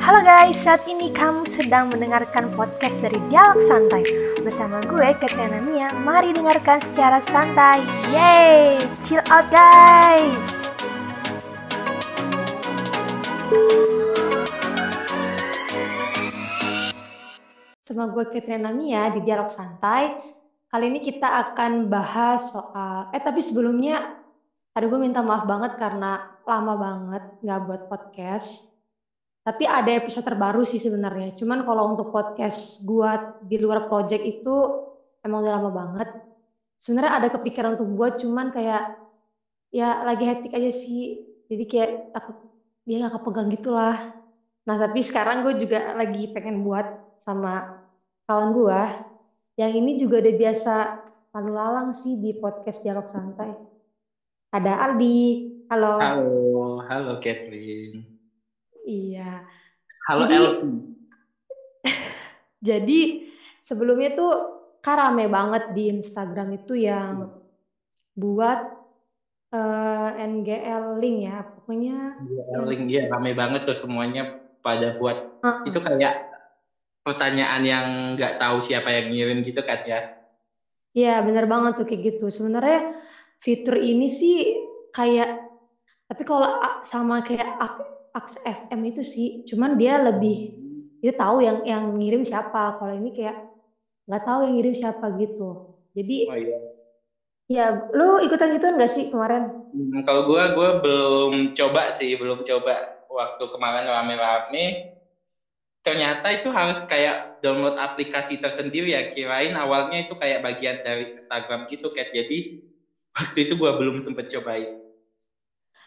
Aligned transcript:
Halo 0.00 0.24
guys, 0.24 0.64
saat 0.64 0.88
ini 0.88 1.12
kamu 1.12 1.44
sedang 1.44 1.92
mendengarkan 1.92 2.56
podcast 2.56 3.04
dari 3.04 3.20
Dialog 3.28 3.60
Santai. 3.68 4.00
Bersama 4.40 4.80
gue, 4.80 5.12
Katrina 5.20 5.60
Mia, 5.60 5.92
mari 5.92 6.32
dengarkan 6.32 6.80
secara 6.80 7.20
santai. 7.20 7.84
Yeay, 8.16 8.80
chill 9.04 9.20
out 9.28 9.44
guys. 9.52 10.72
Sama 17.84 18.08
gue 18.08 18.24
Katrina 18.32 18.72
Mia 18.72 19.12
di 19.12 19.20
Dialog 19.20 19.52
Santai. 19.52 20.16
Kali 20.72 20.88
ini 20.88 21.04
kita 21.04 21.28
akan 21.44 21.92
bahas 21.92 22.56
soal 22.56 23.12
Eh 23.12 23.20
tapi 23.20 23.44
sebelumnya 23.44 24.24
Aduh 24.76 24.92
gue 24.92 25.00
minta 25.00 25.24
maaf 25.24 25.48
banget 25.48 25.72
karena 25.80 26.35
lama 26.46 26.74
banget 26.78 27.22
nggak 27.42 27.60
buat 27.66 27.82
podcast 27.90 28.76
tapi 29.46 29.62
ada 29.62 29.94
episode 29.94 30.26
terbaru 30.26 30.66
sih 30.66 30.82
sebenarnya. 30.82 31.38
Cuman 31.38 31.62
kalau 31.62 31.94
untuk 31.94 32.10
podcast 32.10 32.82
gua 32.82 33.38
di 33.38 33.62
luar 33.62 33.86
project 33.86 34.26
itu 34.26 34.50
emang 35.22 35.46
udah 35.46 35.54
lama 35.54 35.70
banget. 35.70 36.08
Sebenarnya 36.82 37.22
ada 37.22 37.28
kepikiran 37.30 37.78
untuk 37.78 37.94
buat 37.94 38.18
cuman 38.18 38.50
kayak 38.50 38.98
ya 39.70 40.02
lagi 40.02 40.26
hektik 40.26 40.50
aja 40.50 40.66
sih. 40.74 41.30
Jadi 41.46 41.62
kayak 41.70 41.90
takut 42.10 42.42
dia 42.82 43.06
gak 43.06 43.22
kepegang 43.22 43.46
gitulah. 43.54 43.94
Nah 44.66 44.76
tapi 44.82 44.98
sekarang 44.98 45.46
gue 45.46 45.62
juga 45.62 45.94
lagi 45.94 46.26
pengen 46.34 46.66
buat 46.66 47.14
sama 47.22 47.86
kawan 48.26 48.50
gue. 48.50 48.80
Yang 49.62 49.72
ini 49.78 49.90
juga 49.94 50.26
udah 50.26 50.34
biasa 50.42 50.74
lalu 51.38 51.50
lalang 51.54 51.94
sih 51.94 52.18
di 52.18 52.34
podcast 52.42 52.82
dialog 52.82 53.06
santai. 53.06 53.54
Ada 54.50 54.90
Aldi. 54.90 55.55
Halo. 55.66 55.98
Halo, 55.98 56.78
halo 56.86 57.12
Catherine. 57.18 58.06
Iya. 58.86 59.42
Halo 60.06 60.22
Jadi- 60.30 60.38
LP. 60.38 60.62
Jadi 62.70 63.00
sebelumnya 63.58 64.14
tuh 64.14 64.32
kan 64.78 65.10
rame 65.10 65.26
banget 65.26 65.74
di 65.74 65.90
Instagram 65.90 66.54
itu 66.54 66.78
yang 66.78 67.34
buat 68.14 68.60
eh, 69.50 70.10
NGL 70.22 71.02
link 71.02 71.18
ya. 71.26 71.42
Pokoknya 71.42 72.14
Iya, 72.22 72.44
link 72.62 72.82
dia 72.86 73.02
rame 73.10 73.34
banget 73.34 73.66
tuh 73.66 73.74
semuanya 73.74 74.38
pada 74.62 74.94
buat 74.94 75.42
Heeh. 75.42 75.66
itu 75.66 75.78
kayak 75.82 76.30
pertanyaan 77.02 77.62
yang 77.66 77.86
nggak 78.14 78.38
tahu 78.38 78.62
siapa 78.62 78.90
yang 78.94 79.10
ngirim 79.10 79.42
gitu 79.42 79.66
kan 79.66 79.82
ya. 79.82 80.14
Iya 80.94 81.26
bener 81.26 81.50
banget 81.50 81.74
tuh 81.74 81.86
kayak 81.90 82.02
gitu. 82.14 82.30
Sebenarnya 82.30 82.94
fitur 83.42 83.82
ini 83.82 84.06
sih 84.06 84.62
kayak 84.94 85.55
tapi 86.06 86.22
kalau 86.22 86.62
sama 86.86 87.18
kayak 87.26 87.58
Aks 87.58 87.80
Aks 88.16 88.32
FM 88.46 88.80
itu 88.88 89.02
sih, 89.02 89.42
cuman 89.44 89.76
dia 89.76 90.00
lebih 90.00 90.56
dia 91.02 91.12
tahu 91.12 91.42
yang 91.42 91.66
yang 91.66 91.84
ngirim 91.98 92.22
siapa. 92.22 92.78
Kalau 92.78 92.94
ini 92.94 93.12
kayak 93.12 93.36
nggak 94.06 94.22
tahu 94.22 94.38
yang 94.46 94.54
ngirim 94.56 94.74
siapa 94.74 95.06
gitu. 95.18 95.74
Jadi 95.92 96.16
Oh 96.30 96.38
iya. 96.38 96.58
ya 97.46 97.66
lu 97.92 98.22
ikutan 98.22 98.54
gituan 98.54 98.78
gak 98.78 98.90
sih 98.90 99.10
kemarin? 99.10 99.50
Hmm, 99.74 100.00
kalau 100.06 100.30
gua 100.30 100.54
gua 100.54 100.78
belum 100.78 101.52
coba 101.52 101.90
sih, 101.90 102.14
belum 102.14 102.46
coba 102.46 103.02
waktu 103.10 103.44
kemarin 103.50 103.84
rame-rame. 103.90 104.94
Ternyata 105.82 106.34
itu 106.34 106.50
harus 106.50 106.82
kayak 106.86 107.38
download 107.42 107.78
aplikasi 107.78 108.38
tersendiri 108.38 108.94
ya. 108.94 109.10
Kirain 109.10 109.54
awalnya 109.54 110.02
itu 110.02 110.14
kayak 110.18 110.42
bagian 110.42 110.82
dari 110.82 111.14
Instagram 111.14 111.66
gitu, 111.70 111.90
Kat. 111.94 112.10
Jadi 112.14 112.62
waktu 113.14 113.38
itu 113.50 113.54
gua 113.58 113.74
belum 113.78 113.98
sempet 113.98 114.30
cobain. 114.30 114.85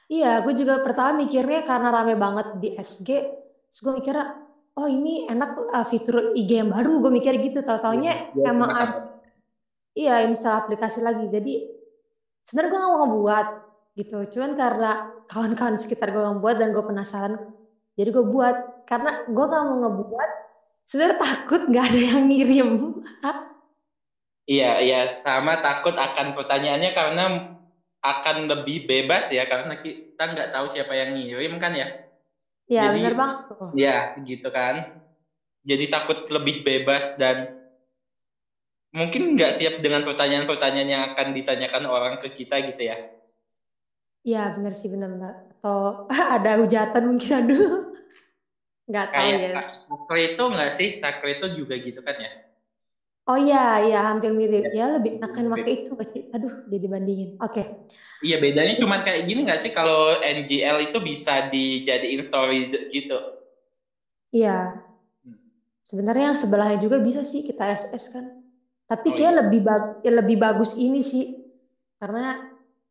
Iya, 0.10 0.42
gue 0.42 0.54
juga 0.58 0.82
pertama 0.82 1.22
mikirnya 1.22 1.62
karena 1.62 1.94
rame 1.94 2.18
banget 2.18 2.58
di 2.58 2.74
SG, 2.74 3.10
terus 3.70 3.80
gue 3.86 3.94
mikirnya, 4.02 4.42
oh 4.74 4.90
ini 4.90 5.30
enak 5.30 5.70
uh, 5.70 5.86
fitur 5.86 6.34
IG 6.34 6.66
yang 6.66 6.74
baru, 6.74 6.98
gue 7.06 7.14
mikir 7.14 7.38
gitu, 7.38 7.62
tau-taunya 7.62 8.34
Iya, 8.34 8.50
emang 8.50 8.74
harus, 8.74 8.98
iya 9.94 10.26
install 10.26 10.66
aplikasi 10.66 11.06
lagi, 11.06 11.30
jadi 11.30 11.62
sebenarnya 12.42 12.70
gue 12.74 12.80
gak 12.82 12.90
mau 12.90 13.00
ngebuat 13.06 13.48
gitu, 14.02 14.18
cuman 14.34 14.52
karena 14.58 14.92
kawan-kawan 15.30 15.78
sekitar 15.78 16.10
gue 16.10 16.26
ngebuat 16.26 16.56
dan 16.58 16.74
gue 16.74 16.84
penasaran, 16.90 17.34
jadi 17.94 18.10
gue 18.10 18.26
buat, 18.26 18.90
karena 18.90 19.30
gue 19.30 19.46
gak 19.46 19.62
mau 19.62 19.78
ngebuat, 19.78 20.30
sebenarnya 20.90 21.18
takut 21.22 21.62
gak 21.70 21.86
ada 21.86 22.02
yang 22.02 22.26
ngirim, 22.26 22.70
Iya, 24.50 24.82
iya, 24.82 25.00
sama 25.14 25.62
takut 25.62 25.94
akan 25.94 26.34
pertanyaannya 26.34 26.90
karena 26.98 27.26
akan 28.00 28.48
lebih 28.48 28.88
bebas 28.88 29.28
ya 29.28 29.44
karena 29.44 29.76
kita 29.80 30.24
nggak 30.24 30.50
tahu 30.56 30.72
siapa 30.72 30.96
yang 30.96 31.20
ngirim 31.20 31.60
kan 31.60 31.76
ya. 31.76 31.88
ya 32.70 32.92
Jadi- 32.92 33.04
bener 33.04 33.14
banget 33.16 33.38
tuh. 33.52 33.68
Ya, 33.76 33.98
gitu 34.24 34.50
kan. 34.50 35.04
Jadi 35.68 35.86
takut 35.92 36.24
lebih 36.32 36.64
bebas 36.64 37.20
dan 37.20 37.52
mungkin 38.96 39.36
nggak 39.36 39.52
siap 39.54 39.76
dengan 39.84 40.08
pertanyaan-pertanyaan 40.08 40.90
yang 40.90 41.04
akan 41.14 41.36
ditanyakan 41.36 41.84
orang 41.86 42.16
ke 42.18 42.32
kita 42.32 42.64
gitu 42.66 42.88
ya. 42.90 42.98
Iya 44.24 44.52
bener 44.56 44.74
sih, 44.76 44.88
bener-bener, 44.92 45.52
atau 45.60 46.08
ada 46.40 46.60
hujatan 46.60 47.04
mungkin, 47.08 47.32
aduh, 47.46 47.96
nggak 48.88 49.08
tahu 49.12 49.20
Kayak 49.28 49.40
ya. 49.40 49.62
Sakre 49.88 50.20
itu 50.36 50.44
nggak 50.44 50.72
sih? 50.76 50.90
Sakre 50.96 51.30
itu 51.40 51.46
juga 51.56 51.76
gitu 51.80 52.00
kan 52.04 52.16
ya? 52.20 52.32
Oh 53.30 53.38
iya, 53.38 53.58
iya 53.86 53.98
hampir 54.10 54.32
mirip. 54.34 54.64
Ya, 54.66 54.72
Ya 54.74 54.86
lebih 54.96 55.12
enakan 55.22 55.46
mirip. 55.46 55.54
pakai 55.62 55.74
itu 55.86 55.92
pasti. 56.00 56.18
Aduh, 56.34 56.54
jadi 56.66 56.86
bandingin. 56.90 57.30
Oke. 57.46 57.62
Iya, 58.26 58.36
bedanya 58.44 58.74
cuma 58.82 58.96
kayak 59.06 59.22
gini 59.30 59.40
nggak 59.48 59.60
sih 59.64 59.72
kalau 59.72 60.18
NGL 60.20 60.78
itu 60.84 60.98
bisa 61.00 61.34
dijadiin 61.54 62.22
story 62.26 62.68
gitu. 62.90 63.18
Iya. 64.36 64.50
Hmm. 65.26 65.38
Sebenarnya 65.90 66.26
yang 66.34 66.38
sebelahnya 66.38 66.78
juga 66.86 66.98
bisa 67.02 67.22
sih 67.26 67.42
kita 67.42 67.64
SS 67.74 68.06
kan. 68.14 68.26
Tapi 68.90 69.08
Oh, 69.10 69.16
kayak 69.18 69.34
iya. 69.34 69.40
lebih 69.46 69.60
bag- 69.68 69.92
ya 70.06 70.12
lebih 70.20 70.38
bagus 70.42 70.72
ini 70.78 71.02
sih. 71.06 71.26
Karena 72.02 72.38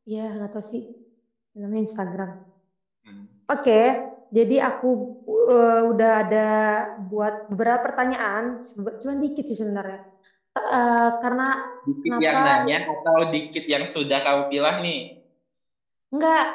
ya 0.09 0.25
nggak 0.37 0.51
tahu 0.55 0.65
sih 0.65 0.83
namanya 1.59 1.83
Instagram. 1.89 2.31
Hmm. 3.05 3.25
Oke, 3.49 3.81
jadi 4.29 4.57
aku 4.61 4.89
uh, 5.25 5.83
udah 5.93 6.13
ada 6.27 6.49
buat 7.09 7.49
beberapa 7.49 7.89
pertanyaan, 7.89 8.61
cuman 8.77 9.19
dikit 9.25 9.49
sih 9.49 9.57
sebenarnya. 9.57 10.05
Uh, 10.59 11.11
karena 11.23 11.49
Dikit 11.87 12.19
Kenapa? 12.19 12.25
yang 12.25 12.39
nanya 12.43 12.79
atau 12.91 13.17
dikit 13.31 13.65
yang 13.71 13.85
sudah 13.87 14.19
kamu 14.21 14.43
pilih 14.51 14.77
nih? 14.85 15.01
Enggak, 16.13 16.47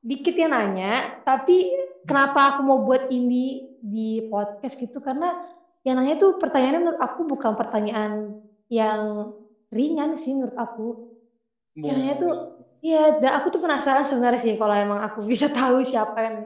dikit 0.00 0.34
yang 0.36 0.52
nanya, 0.54 1.20
tapi 1.26 1.68
kenapa 2.08 2.54
aku 2.56 2.60
mau 2.64 2.80
buat 2.86 3.10
ini 3.12 3.76
di 3.82 4.24
podcast 4.30 4.78
gitu 4.80 5.02
karena 5.04 5.36
yang 5.84 6.00
nanya 6.00 6.16
tuh 6.16 6.36
pertanyaannya 6.40 6.80
menurut 6.80 7.02
aku 7.02 7.20
bukan 7.28 7.52
pertanyaan 7.56 8.12
yang 8.72 9.32
ringan 9.68 10.16
sih 10.16 10.36
menurut 10.36 10.56
aku. 10.56 10.88
Kayaknya 11.78 12.14
tuh 12.18 12.32
Iya, 12.78 13.18
dan 13.18 13.42
aku 13.42 13.50
tuh 13.50 13.58
penasaran 13.58 14.06
sebenarnya 14.06 14.38
sih 14.38 14.54
kalau 14.54 14.74
emang 14.74 15.02
aku 15.02 15.26
bisa 15.30 15.50
tahu 15.50 15.82
siapa 15.82 16.18
yang. 16.22 16.38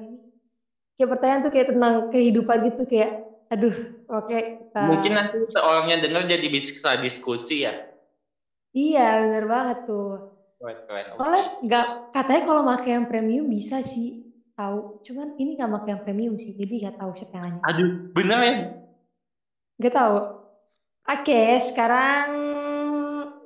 Kayak 0.97 1.11
pertanyaan 1.17 1.41
tuh 1.43 1.53
kayak 1.53 1.69
tentang 1.73 1.95
kehidupan 2.13 2.59
gitu 2.73 2.83
kayak 2.87 3.11
aduh, 3.53 3.77
oke 4.09 4.39
kita 4.39 4.81
Mungkin 4.89 5.13
nanti 5.13 5.37
orangnya 5.61 5.97
dengar 6.01 6.25
jadi 6.25 6.47
bisa 6.49 6.97
diskusi 6.97 7.69
ya. 7.69 7.75
Iya, 8.73 9.29
bener 9.29 9.45
banget 9.45 9.79
tuh. 9.85 10.41
Keren, 10.57 10.79
keren. 10.89 11.05
Soalnya 11.13 11.45
nggak 11.61 11.87
katanya 12.17 12.43
kalau 12.49 12.63
pakai 12.65 12.91
yang 12.97 13.07
premium 13.11 13.47
bisa 13.53 13.85
sih 13.85 14.33
tahu. 14.57 15.05
Cuman 15.05 15.37
ini 15.37 15.59
nggak 15.59 15.73
pakai 15.81 15.91
yang 15.93 16.03
premium 16.07 16.35
sih, 16.41 16.57
jadi 16.57 16.89
nggak 16.89 16.97
tahu 16.97 17.11
siapa 17.13 17.35
yang 17.37 17.45
nanya. 17.45 17.61
Aduh, 17.69 17.91
bener 18.17 18.39
ya? 18.41 18.55
Nggak 19.77 19.95
tahu. 19.97 20.17
Oke, 21.03 21.43
sekarang 21.61 22.27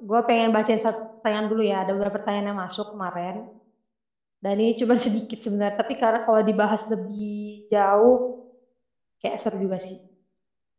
gue 0.06 0.20
pengen 0.28 0.54
bacain 0.54 0.78
satu 0.78 1.18
pertanyaan 1.18 1.46
dulu 1.50 1.62
ya. 1.66 1.82
Ada 1.82 1.92
beberapa 1.96 2.20
pertanyaan 2.20 2.54
yang 2.54 2.60
masuk 2.62 2.94
kemarin. 2.94 3.48
Dan 4.46 4.62
ini 4.62 4.78
cuma 4.78 4.94
sedikit 5.02 5.42
sebenarnya. 5.42 5.82
Tapi 5.82 5.98
karena 5.98 6.22
kalau 6.22 6.46
dibahas 6.46 6.86
lebih 6.86 7.66
jauh, 7.66 8.46
kayak 9.18 9.42
seru 9.42 9.58
juga 9.58 9.82
sih. 9.82 9.98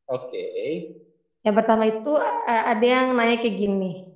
Oke. 0.07 0.47
Yang 1.43 1.55
pertama 1.59 1.83
itu 1.83 2.15
eh, 2.47 2.63
ada 2.71 2.85
yang 2.87 3.11
nanya 3.11 3.35
kayak 3.35 3.59
gini. 3.59 4.07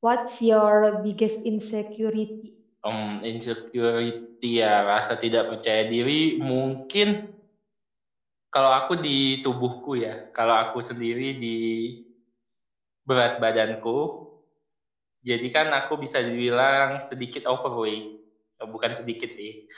What's 0.00 0.40
your 0.40 1.04
biggest 1.04 1.44
insecurity? 1.44 2.56
Um, 2.80 3.20
insecurity 3.20 4.64
ya, 4.64 4.80
rasa 4.86 5.20
tidak 5.20 5.52
percaya 5.52 5.84
diri 5.84 6.40
mungkin 6.40 7.36
kalau 8.48 8.72
aku 8.72 8.96
di 8.96 9.44
tubuhku 9.44 9.98
ya, 10.00 10.30
kalau 10.32 10.56
aku 10.56 10.80
sendiri 10.80 11.36
di 11.36 11.58
berat 13.04 13.42
badanku, 13.42 14.30
jadi 15.20 15.46
kan 15.52 15.68
aku 15.74 16.00
bisa 16.00 16.22
dibilang 16.22 17.02
sedikit 17.02 17.44
overweight, 17.44 18.17
bukan 18.66 18.90
sedikit 18.96 19.30
sih. 19.30 19.68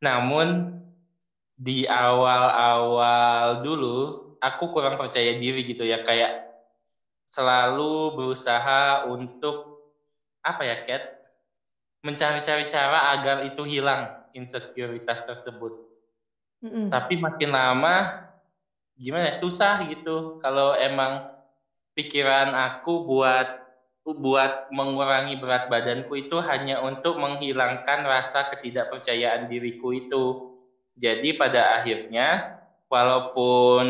Namun 0.00 0.80
di 1.60 1.84
awal-awal 1.84 3.60
dulu 3.60 3.96
aku 4.40 4.72
kurang 4.72 4.96
percaya 4.96 5.36
diri 5.36 5.66
gitu 5.68 5.84
ya, 5.84 6.00
kayak 6.00 6.48
selalu 7.28 8.16
berusaha 8.16 9.04
untuk 9.10 9.84
apa 10.40 10.64
ya, 10.64 10.80
Kat? 10.80 11.04
Mencari-cari 12.00 12.64
cara 12.64 13.12
agar 13.12 13.44
itu 13.44 13.60
hilang 13.68 14.08
insekuritas 14.32 15.28
tersebut. 15.28 15.90
tapi 16.92 17.16
makin 17.16 17.50
lama 17.56 18.24
gimana 19.00 19.32
ya, 19.32 19.36
susah 19.36 19.80
gitu 19.88 20.36
kalau 20.40 20.76
emang 20.76 21.24
pikiran 21.96 22.52
aku 22.52 23.04
buat 23.08 23.59
buat 24.16 24.72
mengurangi 24.72 25.38
berat 25.38 25.68
badanku 25.68 26.16
itu 26.16 26.38
hanya 26.42 26.82
untuk 26.82 27.18
menghilangkan 27.20 28.06
rasa 28.06 28.48
ketidakpercayaan 28.50 29.46
diriku 29.46 29.92
itu. 29.94 30.56
Jadi 30.96 31.36
pada 31.36 31.80
akhirnya 31.80 32.58
walaupun 32.90 33.86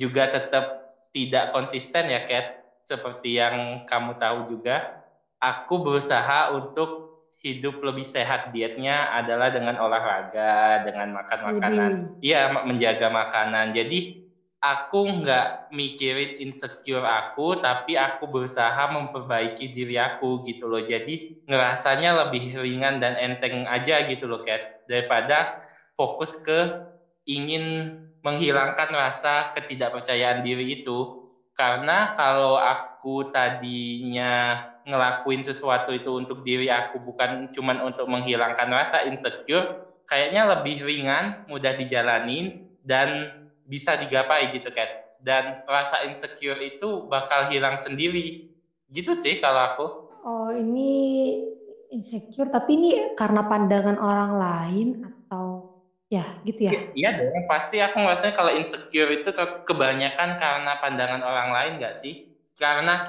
juga 0.00 0.30
tetap 0.30 0.94
tidak 1.12 1.52
konsisten 1.52 2.08
ya 2.08 2.24
Kat, 2.24 2.64
seperti 2.88 3.36
yang 3.36 3.84
kamu 3.84 4.16
tahu 4.16 4.56
juga, 4.56 5.04
aku 5.38 5.84
berusaha 5.84 6.56
untuk 6.56 7.12
hidup 7.42 7.82
lebih 7.82 8.06
sehat 8.06 8.54
dietnya 8.54 9.10
adalah 9.12 9.50
dengan 9.50 9.74
olahraga, 9.82 10.86
dengan 10.86 11.10
makan 11.10 11.40
makanan, 11.52 11.92
iya 12.22 12.54
menjaga 12.62 13.10
makanan. 13.10 13.74
Jadi 13.74 14.21
aku 14.62 15.20
nggak 15.20 15.74
mikirin 15.74 16.38
insecure 16.38 17.02
aku, 17.02 17.58
tapi 17.58 17.98
aku 17.98 18.30
berusaha 18.30 18.86
memperbaiki 18.94 19.74
diri 19.74 19.98
aku 19.98 20.46
gitu 20.46 20.70
loh. 20.70 20.86
Jadi 20.86 21.42
ngerasanya 21.50 22.14
lebih 22.26 22.62
ringan 22.62 23.02
dan 23.02 23.18
enteng 23.18 23.66
aja 23.66 24.06
gitu 24.06 24.30
loh, 24.30 24.38
Kat. 24.38 24.86
Daripada 24.86 25.58
fokus 25.98 26.38
ke 26.38 26.78
ingin 27.26 27.98
menghilangkan 28.22 28.94
rasa 28.94 29.50
ketidakpercayaan 29.58 30.46
diri 30.46 30.86
itu. 30.86 31.26
Karena 31.58 32.14
kalau 32.14 32.54
aku 32.54 33.34
tadinya 33.34 34.62
ngelakuin 34.86 35.42
sesuatu 35.42 35.90
itu 35.90 36.10
untuk 36.14 36.46
diri 36.46 36.70
aku 36.70 37.02
bukan 37.02 37.50
cuman 37.50 37.82
untuk 37.82 38.06
menghilangkan 38.06 38.70
rasa 38.70 39.10
insecure, 39.10 39.90
kayaknya 40.06 40.46
lebih 40.46 40.86
ringan, 40.86 41.50
mudah 41.50 41.74
dijalanin 41.74 42.62
dan 42.82 43.41
bisa 43.72 43.96
digapai 43.96 44.52
gitu 44.52 44.68
kan. 44.68 45.00
Dan 45.16 45.64
rasa 45.64 46.04
insecure 46.04 46.60
itu 46.60 47.08
bakal 47.08 47.48
hilang 47.48 47.80
sendiri. 47.80 48.52
Gitu 48.92 49.16
sih 49.16 49.40
kalau 49.40 49.62
aku. 49.72 49.86
Oh 50.28 50.52
ini 50.52 50.92
insecure 51.88 52.52
tapi 52.52 52.76
ini 52.76 52.90
karena 53.16 53.48
pandangan 53.48 53.96
orang 53.96 54.32
lain 54.36 54.88
atau 55.08 55.72
ya 56.12 56.28
gitu 56.44 56.68
ya? 56.68 56.72
Iya 56.92 57.10
dong. 57.16 57.48
Pasti 57.48 57.80
aku 57.80 58.04
ngerasanya 58.04 58.34
kalau 58.36 58.52
insecure 58.52 59.08
itu 59.08 59.32
kebanyakan 59.64 60.36
karena 60.36 60.72
pandangan 60.76 61.24
orang 61.24 61.48
lain 61.56 61.72
gak 61.80 61.96
sih? 61.96 62.28
Karena 62.52 63.08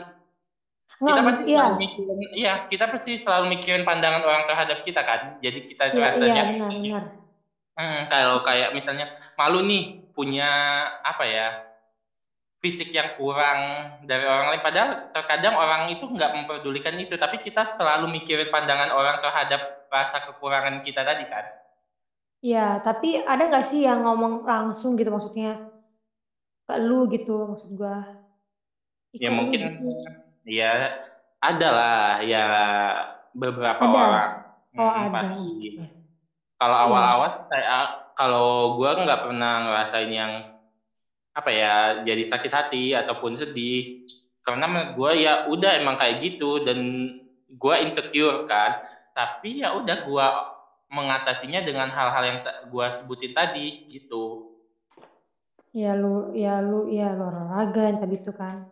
kita 1.04 1.20
pasti 1.20 1.52
iya. 1.52 1.60
selalu 1.60 1.76
mikirin 1.84 2.20
iya 2.32 2.54
kita 2.72 2.86
pasti 2.88 3.12
selalu 3.20 3.46
mikirin 3.60 3.84
pandangan 3.84 4.24
orang 4.24 4.48
terhadap 4.48 4.80
kita 4.88 5.04
kan? 5.04 5.22
Jadi 5.44 5.60
kita 5.68 5.92
ya, 5.92 6.00
rasanya 6.00 6.32
iya, 6.32 6.44
benar, 6.56 6.70
benar. 6.72 7.04
Hmm, 7.74 8.02
kalau 8.08 8.38
kayak 8.46 8.72
misalnya 8.72 9.12
malu 9.36 9.66
nih 9.66 10.03
punya 10.14 10.50
apa 11.02 11.26
ya 11.26 11.48
fisik 12.64 12.96
yang 12.96 13.20
kurang 13.20 13.60
dari 14.08 14.24
orang 14.24 14.56
lain 14.56 14.64
padahal 14.64 15.12
terkadang 15.12 15.58
orang 15.60 15.92
itu 15.92 16.08
nggak 16.08 16.32
memperdulikan 16.32 16.96
itu 16.96 17.20
tapi 17.20 17.44
kita 17.44 17.68
selalu 17.76 18.08
mikirin 18.08 18.48
pandangan 18.48 18.96
orang 18.96 19.20
terhadap 19.20 19.90
rasa 19.92 20.24
kekurangan 20.24 20.80
kita 20.80 21.04
tadi 21.04 21.28
kan 21.28 21.44
Iya, 22.44 22.84
tapi 22.84 23.24
ada 23.24 23.48
nggak 23.48 23.64
sih 23.64 23.88
yang 23.88 24.04
ngomong 24.04 24.44
langsung 24.44 25.00
gitu 25.00 25.08
maksudnya 25.16 25.64
ke 26.68 26.76
lu 26.76 27.08
gitu 27.08 27.56
maksud 27.56 27.72
gua? 27.80 28.04
Ya 29.16 29.32
mungkin 29.32 29.60
gitu. 29.64 29.88
ya 30.44 31.00
ada 31.40 31.68
lah 31.72 32.20
ya 32.20 32.44
beberapa 33.32 33.80
ada. 33.80 33.96
orang. 33.96 34.32
Oh 34.76 34.92
hmm, 34.92 35.16
ada. 35.16 35.30
Kalau 36.64 36.78
iya. 36.80 36.86
awal-awal 36.88 37.30
saya 37.52 37.80
kalau 38.16 38.80
gue 38.80 38.88
nggak 39.04 39.22
pernah 39.28 39.68
ngerasain 39.68 40.08
yang 40.08 40.32
apa 41.36 41.50
ya 41.52 41.76
jadi 42.08 42.24
sakit 42.24 42.52
hati 42.56 42.96
ataupun 42.96 43.36
sedih. 43.36 44.08
Karena 44.48 44.96
gue 44.96 45.12
ya 45.20 45.52
udah 45.52 45.84
emang 45.84 46.00
kayak 46.00 46.24
gitu 46.24 46.64
dan 46.64 46.80
gue 47.52 47.76
insecure 47.84 48.48
kan. 48.48 48.80
Tapi 49.12 49.60
ya 49.60 49.76
udah 49.76 50.08
gue 50.08 50.28
mengatasinya 50.88 51.68
dengan 51.68 51.92
hal-hal 51.92 52.24
yang 52.32 52.40
gue 52.72 52.88
sebutin 52.96 53.36
tadi 53.36 53.84
gitu. 53.92 54.56
Ya 55.76 56.00
lu 56.00 56.32
ya 56.32 56.64
lu 56.64 56.88
ya 56.88 57.12
lu 57.12 57.28
olahraga 57.28 57.92
yang 57.92 58.00
tadi 58.00 58.16
itu 58.16 58.32
kan 58.32 58.72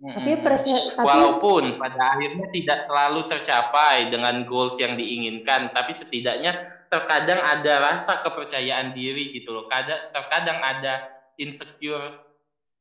Hmm. 0.00 0.16
Tapi 0.16 0.40
presiden 0.40 0.80
walaupun 0.96 1.76
pada 1.76 2.16
akhirnya 2.16 2.48
tidak 2.56 2.88
selalu 2.88 3.20
tercapai 3.28 4.08
dengan 4.08 4.48
goals 4.48 4.80
yang 4.80 4.96
diinginkan, 4.96 5.76
tapi 5.76 5.92
setidaknya 5.92 6.56
terkadang 6.88 7.36
ada 7.36 7.84
rasa 7.84 8.24
kepercayaan 8.24 8.96
diri 8.96 9.28
gitu 9.28 9.52
loh. 9.52 9.68
Kadang 9.68 10.08
terkadang 10.08 10.56
ada 10.64 11.04
insecure 11.36 12.16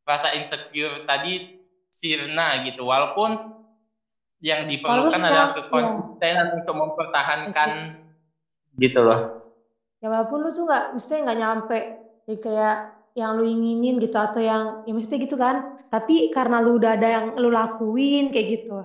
rasa 0.08 0.32
insecure 0.40 1.04
tadi 1.04 1.60
sirna 1.92 2.64
gitu. 2.64 2.88
Walaupun 2.88 3.60
yang 4.40 4.64
diperlukan 4.64 5.12
walaupun 5.12 5.28
adalah 5.28 5.52
kekonsistenan 5.60 6.48
ya. 6.48 6.54
untuk 6.64 6.76
mempertahankan 6.80 7.70
Mesti. 8.00 8.80
gitu 8.80 9.00
loh. 9.04 9.22
Ya 10.00 10.08
walaupun 10.08 10.40
lu 10.40 10.50
tuh 10.56 10.64
nggak 10.64 10.96
mesti 10.96 11.14
nggak 11.20 11.40
nyampe 11.44 11.80
ya 12.32 12.36
kayak 12.40 12.76
yang 13.20 13.36
lu 13.36 13.44
inginin 13.44 14.00
gitu 14.00 14.16
atau 14.16 14.40
yang 14.40 14.88
ya 14.88 14.94
mesti 14.96 15.20
gitu 15.20 15.36
kan. 15.36 15.84
Tapi 15.92 16.32
karena 16.32 16.64
lu 16.64 16.80
udah 16.80 16.96
ada 16.96 17.08
yang 17.08 17.26
lu 17.36 17.52
lakuin 17.52 18.32
kayak 18.32 18.48
gitu. 18.56 18.80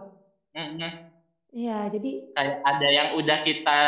Iya, 0.54 0.62
mm 0.66 0.75
-hmm. 1.54 1.90
jadi 1.94 2.10
kayak 2.34 2.56
ada 2.66 2.88
yang 2.90 3.08
udah 3.14 3.38
kita 3.46 3.81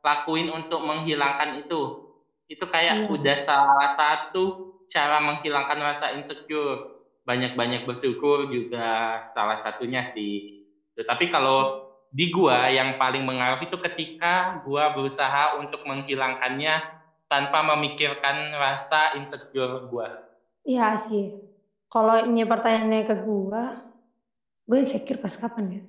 lakuin 0.00 0.48
untuk 0.48 0.80
menghilangkan 0.80 1.60
itu 1.66 2.10
itu 2.50 2.64
kayak 2.66 3.06
iya. 3.06 3.08
udah 3.08 3.36
salah 3.46 3.90
satu 3.94 4.74
cara 4.90 5.22
menghilangkan 5.22 5.78
rasa 5.78 6.18
insecure 6.18 6.98
banyak-banyak 7.22 7.86
bersyukur 7.86 8.50
juga 8.50 9.22
salah 9.30 9.54
satunya 9.54 10.10
sih 10.10 10.66
tetapi 10.98 11.30
kalau 11.30 11.86
di 12.10 12.26
gua 12.34 12.66
yang 12.66 12.98
paling 12.98 13.22
mengaruh 13.22 13.62
itu 13.62 13.78
ketika 13.78 14.58
gua 14.66 14.90
berusaha 14.90 15.62
untuk 15.62 15.86
menghilangkannya 15.86 16.99
tanpa 17.30 17.62
memikirkan 17.62 18.50
rasa 18.58 19.14
insecure 19.14 19.86
gua. 19.86 20.10
Iya 20.66 20.98
sih. 20.98 21.38
Kalau 21.86 22.26
ini 22.26 22.42
pertanyaannya 22.42 23.06
ke 23.06 23.16
gua 23.22 23.86
gue 24.70 24.78
insecure 24.78 25.18
pas 25.22 25.34
kapan 25.34 25.66
ya? 25.78 25.82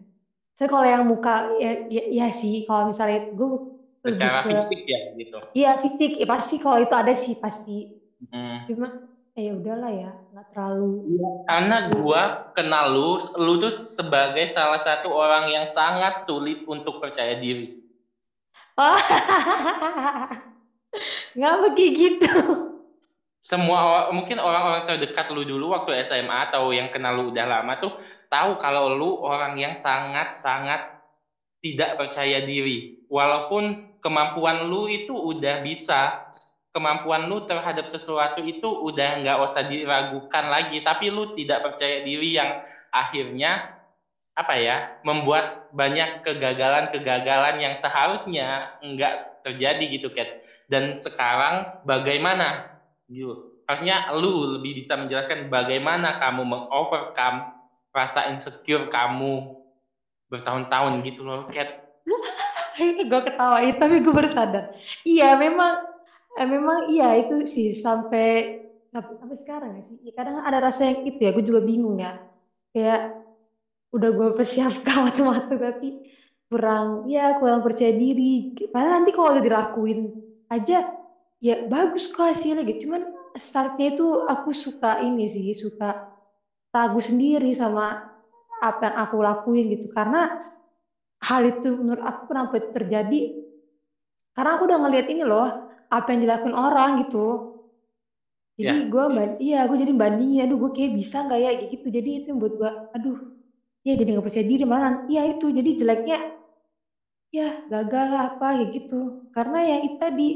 Saya 0.58 0.68
kalau 0.70 0.86
yang 0.86 1.06
muka 1.06 1.54
ya, 1.58 1.86
ya, 1.90 2.04
ya 2.10 2.28
sih 2.34 2.66
kalau 2.66 2.90
misalnya 2.90 3.30
gue 3.34 3.50
secara 4.02 4.42
ke, 4.46 4.50
fisik 4.54 4.82
ya 4.86 5.02
gitu. 5.18 5.38
Iya 5.58 5.72
fisik. 5.82 6.12
Ya 6.18 6.28
pasti 6.30 6.62
kalau 6.62 6.82
itu 6.82 6.94
ada 6.94 7.14
sih 7.18 7.38
pasti. 7.42 7.98
Hmm. 8.22 8.62
cuma 8.62 9.10
eh, 9.34 9.50
ya 9.50 9.58
udahlah 9.58 9.90
ya 9.90 10.14
nggak 10.30 10.48
terlalu 10.54 11.18
ya, 11.18 11.30
karena 11.50 11.78
gua 11.90 12.22
kenal 12.54 12.94
lu 12.94 13.18
lu 13.42 13.58
tuh 13.58 13.74
sebagai 13.74 14.46
salah 14.46 14.78
satu 14.78 15.10
orang 15.10 15.50
yang 15.50 15.66
sangat 15.66 16.22
sulit 16.22 16.62
untuk 16.70 17.02
percaya 17.02 17.42
diri. 17.42 17.82
Oh 18.78 18.94
nggak 21.38 21.56
begitu 21.72 22.32
semua 23.42 24.14
mungkin 24.14 24.38
orang-orang 24.38 24.86
terdekat 24.86 25.34
lu 25.34 25.42
dulu 25.42 25.74
waktu 25.74 26.06
SMA 26.06 26.54
atau 26.54 26.70
yang 26.70 26.94
kenal 26.94 27.18
lu 27.18 27.34
udah 27.34 27.46
lama 27.50 27.74
tuh 27.82 27.98
tahu 28.30 28.62
kalau 28.62 28.94
lu 28.94 29.18
orang 29.26 29.58
yang 29.58 29.74
sangat-sangat 29.74 31.02
tidak 31.62 31.98
percaya 31.98 32.42
diri. 32.46 33.06
Walaupun 33.08 33.98
kemampuan 34.02 34.66
lu 34.66 34.90
itu 34.90 35.14
udah 35.14 35.62
bisa 35.62 36.32
kemampuan 36.74 37.30
lu 37.30 37.46
terhadap 37.46 37.86
sesuatu 37.86 38.42
itu 38.42 38.66
udah 38.66 39.22
nggak 39.22 39.38
usah 39.44 39.68
diragukan 39.68 40.46
lagi 40.50 40.80
tapi 40.82 41.12
lu 41.12 41.36
tidak 41.38 41.62
percaya 41.62 42.02
diri 42.02 42.40
yang 42.40 42.64
akhirnya 42.90 43.78
apa 44.32 44.56
ya 44.56 44.96
membuat 45.04 45.68
banyak 45.76 46.24
kegagalan-kegagalan 46.24 47.60
yang 47.60 47.76
seharusnya 47.76 48.80
nggak 48.80 49.31
terjadi 49.44 49.86
gitu 49.92 50.14
Kat. 50.14 50.42
Dan 50.70 50.96
sekarang 50.96 51.84
bagaimana? 51.84 52.80
Gitu. 53.06 53.62
Harusnya 53.68 54.12
lu 54.18 54.60
lebih 54.60 54.82
bisa 54.82 54.96
menjelaskan 54.96 55.48
bagaimana 55.48 56.18
kamu 56.18 56.44
mengovercome 56.44 57.52
rasa 57.92 58.32
insecure 58.32 58.88
kamu 58.88 59.62
bertahun-tahun 60.32 61.04
gitu 61.04 61.28
loh 61.28 61.46
Kat. 61.52 61.82
Gue 63.12 63.22
ketawain 63.22 63.76
tapi 63.78 64.00
gue 64.02 64.10
baru 64.16 64.32
sadar. 64.32 64.74
Iya 65.04 65.36
memang 65.38 65.86
eh, 66.40 66.48
memang 66.48 66.90
iya 66.90 67.14
itu 67.20 67.44
sih 67.46 67.70
sampai 67.70 68.58
sampai 68.90 69.38
sekarang 69.38 69.78
ya 69.78 69.84
sih. 69.84 69.98
Ya, 70.02 70.12
kadang 70.16 70.42
ada 70.42 70.58
rasa 70.58 70.88
yang 70.88 71.06
itu 71.06 71.20
ya 71.20 71.36
gue 71.36 71.46
juga 71.46 71.62
bingung 71.62 72.00
ya. 72.00 72.18
Kayak 72.72 73.22
udah 73.92 74.10
gue 74.16 74.30
persiapkan 74.34 74.98
waktu-waktu 75.06 75.56
tapi 75.60 75.90
kurang 76.52 77.08
ya 77.08 77.40
kurang 77.40 77.64
percaya 77.64 77.96
diri. 77.96 78.52
Padahal 78.68 79.00
nanti 79.00 79.16
kalau 79.16 79.40
udah 79.40 79.44
dilakuin 79.44 80.12
aja 80.52 80.84
ya 81.40 81.56
bagus 81.72 82.12
kok 82.12 82.28
hasilnya 82.28 82.68
gitu. 82.68 82.92
Cuman 82.92 83.08
startnya 83.40 83.96
itu 83.96 84.28
aku 84.28 84.52
suka 84.52 85.00
ini 85.00 85.32
sih 85.32 85.56
suka 85.56 86.12
ragu 86.76 87.00
sendiri 87.00 87.56
sama 87.56 88.04
apa 88.60 88.92
yang 88.92 88.96
aku 89.00 89.16
lakuin 89.24 89.72
gitu. 89.80 89.88
Karena 89.88 90.28
hal 91.24 91.42
itu 91.48 91.80
menurut 91.80 92.04
aku 92.04 92.22
kenapa 92.28 92.60
terjadi? 92.60 93.22
Karena 94.36 94.60
aku 94.60 94.68
udah 94.68 94.80
ngelihat 94.84 95.08
ini 95.08 95.24
loh 95.24 95.48
apa 95.88 96.08
yang 96.12 96.28
dilakukan 96.28 96.52
orang 96.52 97.00
gitu. 97.08 97.48
Jadi 98.60 98.84
Ya. 98.84 98.92
gue 98.92 99.04
iya 99.40 99.60
gue 99.72 99.78
jadi 99.80 99.96
bandingin 99.96 100.46
aduh 100.46 100.68
gue 100.68 100.72
kayak 100.76 101.00
bisa 101.00 101.24
nggak 101.24 101.40
ya? 101.40 101.52
Gitu. 101.72 101.88
Jadi 101.88 102.10
itu 102.20 102.28
yang 102.36 102.44
buat 102.44 102.60
gue 102.60 102.72
aduh 103.00 103.18
ya 103.88 103.96
jadi 103.96 104.20
nggak 104.20 104.26
percaya 104.28 104.44
diri 104.44 104.64
malah 104.68 105.08
iya 105.08 105.32
itu. 105.32 105.48
Jadi 105.48 105.80
jeleknya 105.80 106.41
ya 107.32 107.64
gagal 107.72 108.06
lah 108.12 108.24
apa 108.36 108.60
kayak 108.60 108.70
gitu. 108.76 109.32
Karena 109.32 109.60
ya 109.64 109.78
itu 109.82 109.98
tadi 109.98 110.30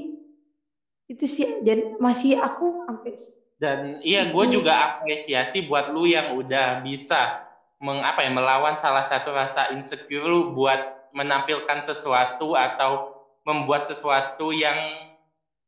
itu 1.05 1.25
sih 1.29 1.61
dan 1.61 1.99
masih 2.01 2.39
aku 2.41 2.87
sampai 2.87 3.13
Dan 3.55 4.03
iya 4.03 4.31
gue 4.31 4.45
juga 4.51 4.99
apresiasi 4.99 5.63
buat 5.69 5.93
lu 5.93 6.09
yang 6.09 6.35
udah 6.35 6.81
bisa 6.81 7.45
mengapa 7.79 8.23
ya 8.23 8.31
melawan 8.31 8.73
salah 8.75 9.03
satu 9.05 9.31
rasa 9.31 9.71
insecure 9.75 10.25
lu 10.25 10.55
buat 10.55 11.11
menampilkan 11.15 11.79
sesuatu 11.85 12.57
atau 12.57 13.15
membuat 13.47 13.85
sesuatu 13.85 14.51
yang 14.51 14.75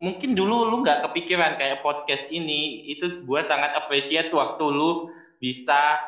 mungkin 0.01 0.35
dulu 0.35 0.67
lu 0.67 0.83
nggak 0.83 1.07
kepikiran 1.07 1.55
kayak 1.55 1.83
podcast 1.83 2.31
ini. 2.33 2.91
Itu 2.91 3.07
gue 3.23 3.41
sangat 3.43 3.75
appreciate 3.77 4.33
waktu 4.33 4.63
lu 4.67 5.07
bisa 5.37 5.99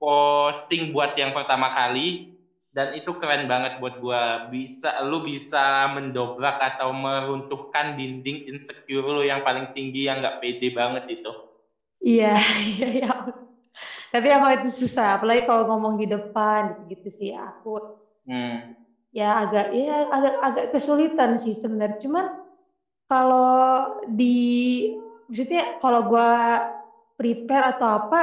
posting 0.00 0.92
buat 0.92 1.16
yang 1.18 1.32
pertama 1.36 1.68
kali 1.68 2.35
dan 2.76 2.92
itu 2.92 3.16
keren 3.16 3.48
banget 3.48 3.80
buat 3.80 3.96
gue 3.96 4.22
bisa 4.52 5.00
lu 5.08 5.24
bisa 5.24 5.88
mendobrak 5.96 6.60
atau 6.60 6.92
meruntuhkan 6.92 7.96
dinding 7.96 8.52
insecure 8.52 9.08
lu 9.08 9.24
yang 9.24 9.40
paling 9.40 9.72
tinggi 9.72 10.04
yang 10.04 10.20
nggak 10.20 10.44
pede 10.44 10.68
banget 10.76 11.04
itu. 11.08 11.32
Iya 12.04 12.36
iya 12.76 12.88
ya 13.00 13.12
tapi 14.16 14.32
apa 14.32 14.62
itu 14.62 14.70
susah? 14.72 15.20
Apalagi 15.20 15.44
kalau 15.44 15.68
ngomong 15.68 16.00
di 16.00 16.08
depan 16.08 16.88
gitu, 16.88 17.08
sih. 17.12 17.36
Aku 17.36 17.76
hmm. 18.24 18.72
ya 19.12 19.44
agak 19.44 19.76
ya 19.76 20.08
agak 20.08 20.34
agak 20.40 20.66
kesulitan 20.72 21.36
sih 21.36 21.52
sebenarnya. 21.52 22.00
Cuman 22.00 22.26
kalau 23.04 24.00
di 24.08 24.88
maksudnya 25.28 25.76
kalau 25.84 26.08
gue 26.08 26.32
prepare 27.20 27.76
atau 27.76 27.88
apa 28.08 28.20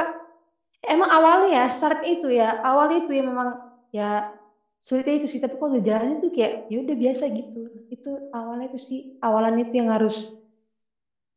emang 0.82 1.10
awalnya 1.14 1.62
ya 1.62 1.64
start 1.70 2.02
itu 2.02 2.26
ya. 2.34 2.58
Awal 2.58 3.06
itu 3.06 3.14
ya 3.14 3.22
memang 3.22 3.48
ya 3.94 4.33
sulitnya 4.84 5.24
itu 5.24 5.26
sih 5.32 5.40
tapi 5.40 5.56
kalau 5.56 5.80
jalan 5.80 6.20
itu 6.20 6.28
kayak 6.28 6.68
ya 6.68 6.76
udah 6.84 6.96
biasa 7.00 7.24
gitu. 7.32 7.60
Itu 7.88 8.10
awalnya 8.36 8.68
itu 8.68 8.76
sih 8.76 9.00
awalan 9.24 9.64
itu 9.64 9.80
yang 9.80 9.88
harus 9.88 10.28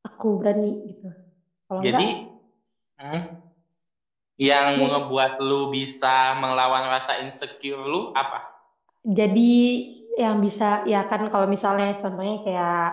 aku 0.04 0.36
berani 0.36 0.72
gitu. 0.92 1.08
Kalau 1.68 1.80
jadi 1.80 1.96
enggak, 1.96 2.12
hmm, 3.00 3.22
yang 4.36 4.68
ya. 4.76 4.84
ngebuat 4.92 5.40
lu 5.40 5.72
bisa 5.72 6.36
melawan 6.44 6.92
rasa 6.92 7.24
insecure 7.24 7.88
lu 7.88 8.12
apa? 8.12 8.44
Jadi 9.08 9.80
yang 10.20 10.44
bisa 10.44 10.84
ya 10.84 11.08
kan 11.08 11.32
kalau 11.32 11.48
misalnya 11.48 11.96
contohnya 12.04 12.44
kayak 12.44 12.88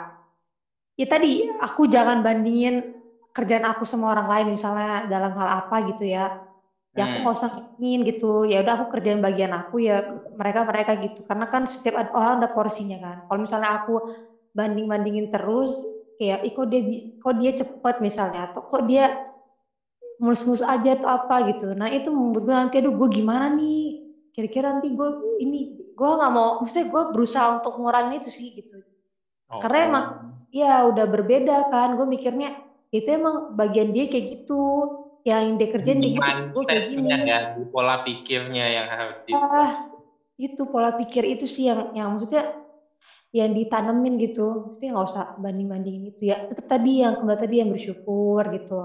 ya 0.94 1.06
tadi 1.10 1.42
aku 1.58 1.90
jangan 1.90 2.22
bandingin 2.22 2.94
kerjaan 3.34 3.66
aku 3.66 3.82
sama 3.82 4.14
orang 4.14 4.30
lain 4.30 4.46
misalnya 4.54 5.10
dalam 5.10 5.34
hal 5.34 5.66
apa 5.66 5.76
gitu 5.90 6.06
ya 6.06 6.43
ya 6.94 7.10
aku 7.10 7.16
hmm. 7.18 7.22
nggak 7.26 7.36
usah 7.36 7.50
ingin 7.82 8.00
gitu. 8.06 8.32
Ya 8.46 8.62
udah 8.62 8.74
aku 8.78 8.86
kerjain 8.94 9.18
bagian 9.18 9.50
aku 9.50 9.82
ya 9.82 10.06
mereka 10.38 10.62
mereka 10.62 10.92
gitu. 11.02 11.26
Karena 11.26 11.46
kan 11.50 11.66
setiap 11.66 12.14
orang 12.14 12.40
ada 12.40 12.50
porsinya 12.54 12.98
kan. 13.02 13.16
Kalau 13.26 13.40
misalnya 13.42 13.70
aku 13.82 13.94
banding 14.54 14.86
bandingin 14.86 15.26
terus 15.28 15.82
kayak 16.14 16.46
ih 16.46 16.54
kok 16.54 16.66
dia 16.70 16.80
kok 17.18 17.34
dia 17.42 17.52
cepet 17.52 17.96
misalnya 17.98 18.54
atau 18.54 18.62
kok 18.62 18.86
dia 18.86 19.10
mulus-mulus 20.22 20.62
aja 20.62 20.94
atau 20.94 21.10
apa 21.10 21.50
gitu. 21.50 21.74
Nah 21.74 21.90
itu 21.90 22.14
membuat 22.14 22.42
gue 22.46 22.54
nanti 22.54 22.74
aduh 22.78 22.94
gue 22.94 23.08
gimana 23.10 23.50
nih? 23.50 24.14
Kira-kira 24.30 24.78
nanti 24.78 24.94
gue 24.94 25.10
ini 25.42 25.90
gue 25.94 26.10
nggak 26.10 26.32
mau 26.32 26.62
maksudnya 26.62 26.86
gue 26.90 27.02
berusaha 27.10 27.58
untuk 27.58 27.74
ngurangin 27.82 28.22
itu 28.22 28.30
sih 28.30 28.54
gitu. 28.54 28.78
Oh. 29.44 29.60
karena 29.60 29.78
emang 29.84 30.04
ya 30.54 30.86
udah 30.86 31.06
berbeda 31.10 31.74
kan. 31.74 31.98
Gue 31.98 32.06
mikirnya 32.06 32.54
itu 32.94 33.10
emang 33.10 33.58
bagian 33.58 33.90
dia 33.90 34.06
kayak 34.06 34.30
gitu 34.30 34.62
yang 35.24 35.56
dia 35.56 35.68
kerjain 35.72 36.04
di 36.04 36.12
gitu 36.12 36.60
ya 37.24 37.56
di 37.56 37.64
pola 37.72 38.04
pikirnya 38.04 38.66
yang 38.68 38.86
harus 38.92 39.24
di 39.24 39.32
ah, 39.32 39.88
itu 40.36 40.62
pola 40.68 40.92
pikir 40.92 41.24
itu 41.24 41.48
sih 41.48 41.72
yang 41.72 41.96
yang 41.96 42.08
maksudnya 42.12 42.64
yang 43.34 43.50
ditanemin 43.50 44.14
gitu. 44.22 44.70
Mesti 44.70 44.94
nggak 44.94 45.06
usah 45.10 45.34
banding 45.42 45.66
bandingin 45.66 46.14
itu 46.14 46.30
ya. 46.30 46.46
Tetap 46.46 46.70
tadi 46.70 47.02
yang 47.02 47.18
kembali 47.18 47.38
tadi 47.40 47.56
yang 47.58 47.70
bersyukur 47.74 48.46
gitu. 48.54 48.78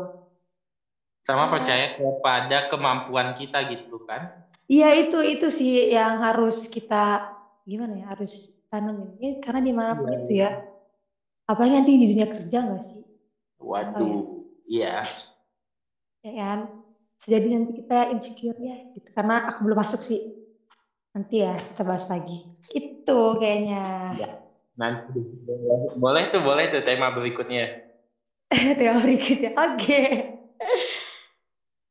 Sama 1.22 1.54
percaya 1.54 1.94
kepada 1.94 2.66
kemampuan 2.66 3.38
kita 3.38 3.62
gitu 3.70 4.02
kan? 4.10 4.34
Iya 4.66 4.98
itu 4.98 5.22
itu 5.22 5.48
sih 5.54 5.94
yang 5.94 6.26
harus 6.26 6.66
kita 6.66 7.30
gimana 7.62 8.02
ya 8.02 8.06
harus 8.10 8.58
tanemin. 8.74 9.14
Ya, 9.22 9.38
karena 9.38 9.62
di 9.62 9.74
mana 9.74 9.94
pun 9.94 10.10
ya, 10.10 10.18
itu 10.26 10.34
ya 10.34 10.50
apalagi 11.46 11.74
nanti 11.78 11.92
di 11.94 12.06
dunia 12.10 12.28
kerja 12.30 12.58
nggak 12.66 12.82
sih? 12.82 13.02
Waduh 13.62 14.50
iya 14.66 15.06
ya 16.24 16.34
kan? 16.36 16.60
Sejadi 17.20 17.48
nanti 17.52 17.72
kita 17.84 18.12
insecure 18.16 18.60
ya 18.64 18.78
gitu. 18.96 19.10
Karena 19.12 19.52
aku 19.52 19.68
belum 19.68 19.78
masuk 19.80 20.02
sih. 20.04 20.22
Nanti 21.12 21.44
ya 21.44 21.54
kita 21.58 21.84
bahas 21.84 22.08
lagi. 22.08 22.48
Itu 22.72 23.36
kayaknya. 23.42 23.84
Ya 24.16 24.30
nanti 24.80 25.20
boleh 26.00 26.32
tuh 26.32 26.40
boleh 26.40 26.72
tuh 26.72 26.82
tema 26.88 27.12
berikutnya. 27.12 27.84
Tema 28.80 29.04
berikutnya. 29.04 29.52
Oke. 29.54 29.76
Okay. 29.76 30.08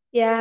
ya 0.08 0.34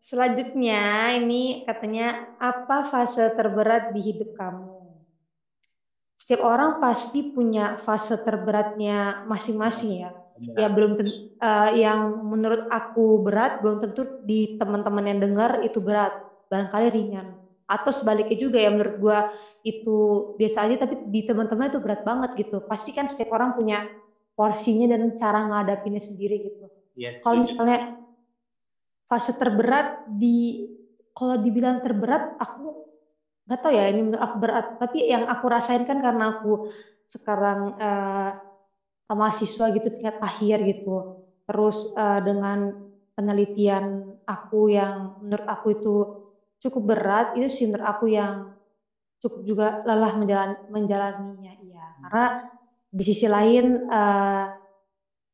selanjutnya 0.00 1.12
ini 1.20 1.62
katanya 1.68 2.34
apa 2.40 2.88
fase 2.88 3.36
terberat 3.36 3.92
di 3.92 4.00
hidup 4.00 4.32
kamu? 4.32 4.80
Setiap 6.16 6.42
orang 6.48 6.80
pasti 6.80 7.30
punya 7.30 7.76
fase 7.76 8.16
terberatnya 8.24 9.28
masing-masing 9.28 10.08
ya 10.08 10.10
ya 10.58 10.68
belum 10.68 10.98
uh, 11.38 11.70
yang 11.76 12.26
menurut 12.26 12.66
aku 12.68 13.22
berat 13.22 13.62
belum 13.62 13.78
tentu 13.78 14.22
di 14.26 14.58
teman-teman 14.58 15.04
yang 15.06 15.20
dengar 15.22 15.62
itu 15.62 15.78
berat. 15.78 16.12
Barangkali 16.50 16.92
ringan. 16.92 17.38
Atau 17.64 17.94
sebaliknya 17.94 18.36
juga 18.36 18.60
ya 18.60 18.68
menurut 18.68 18.96
gua 19.00 19.18
itu 19.64 20.32
biasa 20.36 20.68
aja 20.68 20.84
tapi 20.84 21.08
di 21.08 21.24
teman-teman 21.24 21.72
itu 21.72 21.80
berat 21.80 22.02
banget 22.04 22.30
gitu. 22.36 22.60
Pasti 22.66 22.92
kan 22.92 23.08
setiap 23.08 23.32
orang 23.32 23.56
punya 23.56 23.88
porsinya 24.36 24.90
dan 24.92 25.12
cara 25.16 25.48
ngadapinnya 25.48 26.02
sendiri 26.02 26.36
gitu. 26.50 26.66
Ya, 26.92 27.16
kalau 27.16 27.40
misalnya 27.40 27.96
fase 29.08 29.32
terberat 29.36 30.04
di 30.08 30.68
kalau 31.16 31.40
dibilang 31.40 31.80
terberat 31.80 32.36
aku 32.36 32.88
nggak 33.48 33.60
tahu 33.60 33.72
ya 33.72 33.88
ini 33.88 34.00
menurut 34.04 34.20
aku 34.20 34.36
berat. 34.36 34.66
Tapi 34.76 34.98
yang 35.08 35.24
aku 35.28 35.44
rasain 35.48 35.88
kan 35.88 36.00
karena 36.00 36.36
aku 36.36 36.68
sekarang 37.08 37.76
uh, 37.76 38.51
mahasiswa 39.14 39.70
gitu 39.72 39.88
tingkat 39.92 40.16
akhir 40.20 40.62
gitu. 40.64 41.22
Terus 41.46 41.92
uh, 41.98 42.20
dengan 42.22 42.72
penelitian 43.12 44.16
aku 44.24 44.72
yang 44.72 45.20
menurut 45.20 45.46
aku 45.46 45.66
itu 45.74 45.94
cukup 46.62 46.82
berat, 46.94 47.26
itu 47.36 47.48
sih 47.50 47.66
menurut 47.68 47.86
aku 47.86 48.06
yang 48.08 48.54
cukup 49.18 49.40
juga 49.46 49.66
lelah 49.86 50.12
menjalan, 50.16 50.50
menjalaninya. 50.70 51.52
Iya, 51.62 51.86
karena 52.06 52.26
di 52.92 53.02
sisi 53.02 53.26
lain 53.26 53.88
uh, 53.88 54.46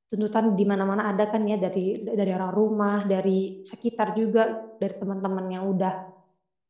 tuntutan 0.09 0.57
di 0.57 0.65
mana-mana 0.65 1.13
ada 1.13 1.29
kan 1.29 1.45
ya 1.45 1.61
dari 1.61 2.01
dari 2.03 2.31
orang 2.33 2.53
rumah, 2.53 3.05
dari 3.05 3.61
sekitar 3.61 4.17
juga, 4.17 4.73
dari 4.81 4.95
teman-teman 4.97 5.47
yang 5.53 5.65
udah 5.69 5.95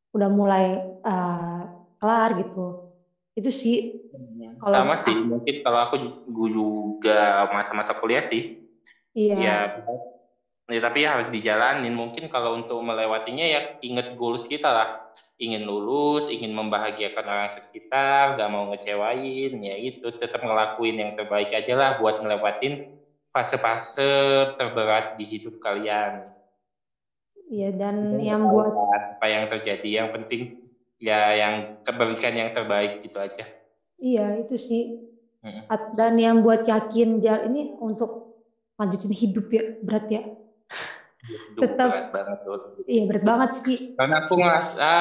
udah 0.09 0.29
mulai 0.33 0.65
uh, 1.05 1.61
kelar 2.01 2.29
gitu 2.41 2.88
itu 3.39 3.51
sih. 3.51 3.77
Kalau 4.59 4.75
sama 4.75 4.95
sih 4.99 5.15
mungkin 5.15 5.63
kalau 5.63 5.79
aku 5.87 5.95
juga 6.27 7.47
masa-masa 7.55 7.95
kuliah 7.95 8.19
sih. 8.19 8.59
Iya. 9.15 9.35
Ya, 9.39 9.57
ya 10.67 10.79
tapi 10.83 11.07
harus 11.07 11.31
dijalanin. 11.31 11.95
Mungkin 11.95 12.27
kalau 12.27 12.59
untuk 12.59 12.83
melewatinya 12.83 13.47
ya 13.47 13.79
inget 13.79 14.19
goals 14.19 14.45
kita 14.45 14.67
lah. 14.67 14.89
Ingin 15.39 15.63
lulus 15.63 16.27
ingin 16.27 16.51
membahagiakan 16.51 17.23
orang 17.23 17.47
sekitar 17.47 18.35
gak 18.35 18.51
mau 18.51 18.67
ngecewain 18.75 19.55
ya 19.63 19.75
itu 19.79 20.11
tetap 20.19 20.43
ngelakuin 20.43 20.99
yang 20.99 21.11
terbaik 21.15 21.55
aja 21.55 21.79
lah 21.79 21.95
buat 21.95 22.19
ngelewatin 22.19 22.91
fase-fase 23.31 24.11
terberat 24.59 25.15
di 25.15 25.23
hidup 25.23 25.63
kalian. 25.63 26.27
Iya 27.47 27.71
dan 27.71 28.19
yang 28.19 28.51
buat 28.51 28.75
apa 28.75 29.25
yang 29.31 29.47
terjadi. 29.47 30.03
Yang 30.03 30.09
penting 30.19 30.41
ya 30.99 31.33
yang 31.33 31.55
keberikan 31.81 32.35
yang 32.35 32.51
terbaik 32.51 32.99
gitu 32.99 33.17
aja. 33.17 33.47
Iya 33.97 34.43
itu 34.43 34.59
sih. 34.59 34.83
Hmm. 35.39 35.63
dan 35.95 36.19
yang 36.19 36.43
buat 36.43 36.67
yakin 36.67 37.23
ini 37.23 37.71
untuk 37.79 38.43
lanjutin 38.75 39.15
hidup 39.15 39.47
ya 39.47 39.63
berat 39.79 40.05
ya. 40.11 40.21
Hidup 41.23 41.61
tetap 41.63 41.87
berat 41.87 42.07
banget 42.11 42.37
tuh 42.43 42.55
iya 42.83 43.03
berat 43.07 43.23
banget 43.23 43.51
sih. 43.55 43.77
Karena 43.95 44.15
aku 44.27 44.33
ngerasa 44.35 44.91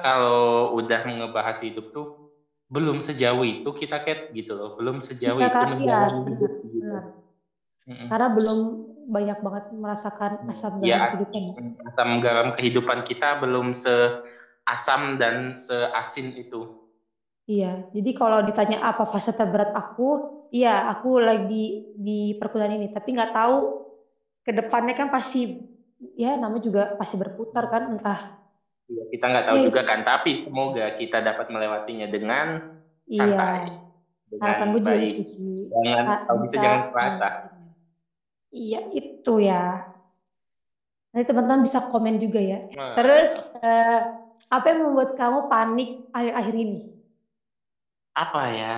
kalau 0.00 0.72
udah 0.80 1.00
ngebahas 1.04 1.60
hidup 1.60 1.92
tuh 1.92 2.32
belum 2.72 3.04
sejauh 3.04 3.44
itu 3.44 3.68
kita 3.68 4.00
kayak 4.00 4.32
gitu 4.32 4.56
loh. 4.56 4.80
Belum 4.80 4.96
sejauh 4.96 5.36
kita 5.36 5.60
itu 5.60 5.76
menjalani 5.76 5.84
ya, 5.84 6.32
hidup 6.32 6.52
gitu. 6.64 6.96
karena 7.82 8.28
belum 8.30 8.58
banyak 9.10 9.38
banget 9.42 9.64
merasakan 9.74 10.32
asam 10.46 10.78
garam 10.78 10.86
ya, 10.86 11.10
kehidupan. 11.12 11.42
asam 11.82 12.10
garam 12.22 12.48
kehidupan 12.54 12.98
kita 13.02 13.42
belum 13.42 13.74
se 13.74 14.22
asam 14.66 15.18
dan 15.18 15.54
seasin 15.58 16.34
itu. 16.38 16.82
Iya, 17.46 17.90
jadi 17.90 18.10
kalau 18.14 18.46
ditanya 18.46 18.86
apa 18.86 19.02
fase 19.02 19.34
terberat 19.34 19.74
aku, 19.74 20.46
iya 20.54 20.86
aku 20.86 21.18
lagi 21.18 21.90
di 21.98 22.38
perkuliahan 22.38 22.78
ini, 22.78 22.88
tapi 22.94 23.18
nggak 23.18 23.34
tahu 23.34 23.56
ke 24.46 24.54
depannya 24.54 24.94
kan 24.94 25.10
pasti 25.10 25.58
ya 26.14 26.38
namanya 26.38 26.62
juga 26.62 26.82
pasti 26.94 27.18
berputar 27.18 27.66
kan 27.66 27.98
entah. 27.98 28.38
Iya, 28.86 29.02
kita 29.10 29.24
nggak 29.26 29.46
tahu 29.46 29.56
ya, 29.58 29.64
juga 29.66 29.80
kan, 29.82 30.00
tapi 30.06 30.46
semoga 30.46 30.86
kita 30.94 31.18
dapat 31.18 31.46
melewatinya 31.50 32.06
dengan 32.06 32.46
iya. 33.10 33.18
santai. 33.18 33.62
Iya. 33.66 33.80
Dengan 34.32 34.42
Harapan 34.48 34.68
gue 34.72 34.80
juga 34.80 35.02
itu 35.04 35.24
sih. 35.28 35.56
Jangan, 35.68 36.04
kalau 36.24 36.38
bisa 36.40 36.56
jangan 36.56 36.80
terasa. 36.88 37.28
Iya, 38.52 38.80
itu 38.96 39.34
ya. 39.44 39.64
Nanti 41.12 41.24
teman-teman 41.28 41.60
bisa 41.68 41.78
komen 41.84 42.16
juga 42.16 42.40
ya. 42.40 42.58
Nah. 42.72 42.96
Terus, 42.96 43.28
eh, 43.60 44.00
apa 44.52 44.68
yang 44.68 44.84
membuat 44.84 45.16
kamu 45.16 45.48
panik 45.48 45.96
akhir-akhir 46.12 46.54
ini? 46.60 46.78
Apa 48.12 48.52
ya? 48.52 48.74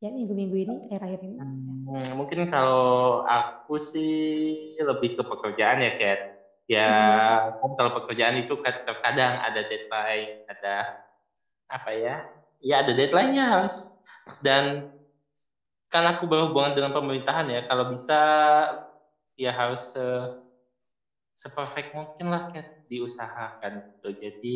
Ya 0.00 0.08
minggu-minggu 0.08 0.56
ini, 0.64 0.74
akhir-akhir 0.88 1.20
ini. 1.20 1.36
Hmm, 1.36 2.08
mungkin 2.16 2.48
kalau 2.48 3.20
aku 3.20 3.76
sih 3.76 4.16
lebih 4.80 5.12
ke 5.12 5.20
pekerjaan 5.20 5.84
ya, 5.84 5.92
Kat. 5.92 6.20
Ya, 6.64 6.88
hmm. 6.88 7.60
kan 7.60 7.70
kalau 7.76 7.90
pekerjaan 7.92 8.40
itu 8.40 8.56
terkadang 8.56 9.36
ada 9.44 9.60
deadline, 9.60 10.32
ada 10.48 10.88
apa 11.68 11.90
ya? 11.92 12.24
Ya 12.64 12.80
ada 12.80 12.96
deadline-nya 12.96 13.60
harus. 13.60 13.92
Dan 14.40 14.80
kan 15.92 16.08
aku 16.08 16.24
berhubungan 16.24 16.72
dengan 16.72 16.88
pemerintahan 16.88 17.44
ya, 17.52 17.60
kalau 17.60 17.84
bisa 17.84 18.16
ya 19.36 19.52
harus 19.52 19.84
se 19.84 20.04
seperfect 21.36 21.92
mungkin 21.92 22.32
lah 22.32 22.40
Kat 22.48 22.64
diusahakan 22.88 23.84
gitu. 23.84 24.08
Jadi 24.16 24.54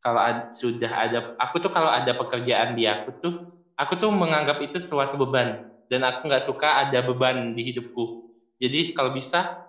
kalau 0.00 0.20
ad, 0.20 0.56
sudah 0.56 0.88
ada 0.88 1.18
aku 1.36 1.60
tuh 1.60 1.68
kalau 1.68 1.92
ada 1.92 2.16
pekerjaan 2.16 2.72
di 2.72 2.88
aku 2.88 3.10
tuh 3.20 3.34
aku 3.76 4.00
tuh 4.00 4.08
menganggap 4.12 4.60
itu 4.64 4.80
suatu 4.80 5.20
beban. 5.20 5.68
Dan 5.90 6.06
aku 6.06 6.30
nggak 6.30 6.44
suka 6.46 6.86
ada 6.86 7.02
beban 7.02 7.52
di 7.52 7.62
hidupku. 7.72 8.30
Jadi 8.62 8.94
kalau 8.96 9.12
bisa 9.12 9.60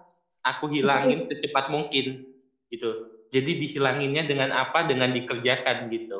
aku 0.44 0.72
hilangin 0.72 1.28
secepat 1.28 1.68
mungkin 1.74 2.24
gitu. 2.70 2.90
Jadi 3.32 3.58
dihilanginnya 3.58 4.28
dengan 4.28 4.54
apa? 4.54 4.86
Dengan 4.86 5.12
dikerjakan 5.12 5.90
gitu. 5.90 6.20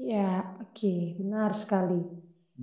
Ya 0.00 0.56
oke. 0.58 0.74
Okay. 0.74 1.00
benar 1.20 1.52
sekali. 1.52 2.00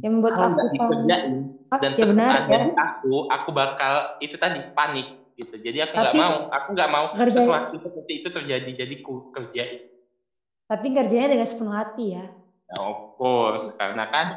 Yang 0.01 0.12
membuat 0.13 0.34
kalau 0.34 0.50
aku 0.57 0.65
dikerjain 0.74 1.34
dan 1.67 1.91
ya 2.00 2.05
benar, 2.07 2.34
ya. 2.48 2.60
aku 2.74 3.27
aku 3.27 3.50
bakal 3.51 3.93
itu 4.24 4.36
tadi 4.39 4.60
panik 4.74 5.07
gitu. 5.38 5.55
Jadi 5.60 5.77
aku 5.86 5.93
nggak 6.01 6.15
mau 6.17 6.36
aku 6.50 6.67
nggak 6.74 6.91
mau 6.91 7.05
sesuatu 7.13 7.75
seperti 7.77 8.13
itu 8.25 8.29
terjadi. 8.34 8.72
Jadi 8.74 8.96
ku 9.05 9.29
kerjain 9.29 9.97
tapi 10.67 10.91
kerjanya 10.91 11.31
dengan 11.31 11.47
sepenuh 11.47 11.75
hati 11.75 12.05
ya. 12.19 12.27
ya 12.67 12.75
of 12.83 13.15
course, 13.15 13.71
karena 13.79 14.03
kan 14.12 14.27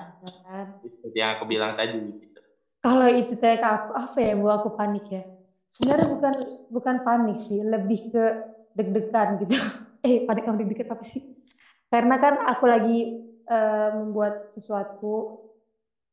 seperti 0.87 1.18
yang 1.18 1.37
aku 1.37 1.44
bilang 1.50 1.75
tadi. 1.75 1.99
Gitu. 1.99 2.40
Kalau 2.80 3.08
itu 3.10 3.34
kayak 3.34 3.60
aku, 3.60 3.90
apa 3.99 4.18
ya 4.22 4.32
buat 4.38 4.62
aku 4.62 4.78
panik 4.78 5.06
ya? 5.10 5.26
Sebenarnya 5.70 6.06
bukan 6.14 6.34
bukan 6.70 6.96
panik 7.02 7.38
sih, 7.38 7.58
lebih 7.60 8.14
ke 8.14 8.25
deg-degan 8.78 9.42
gitu. 9.42 9.58
eh 10.06 10.22
panik 10.25 10.46
kalau 10.46 10.58
deg-degan 10.62 10.94
apa 10.94 11.04
sih? 11.04 11.22
Karena 11.90 12.16
kan 12.22 12.38
aku 12.46 12.64
lagi 12.70 12.99
uh, 13.50 13.90
membuat 13.99 14.54
sesuatu 14.54 15.50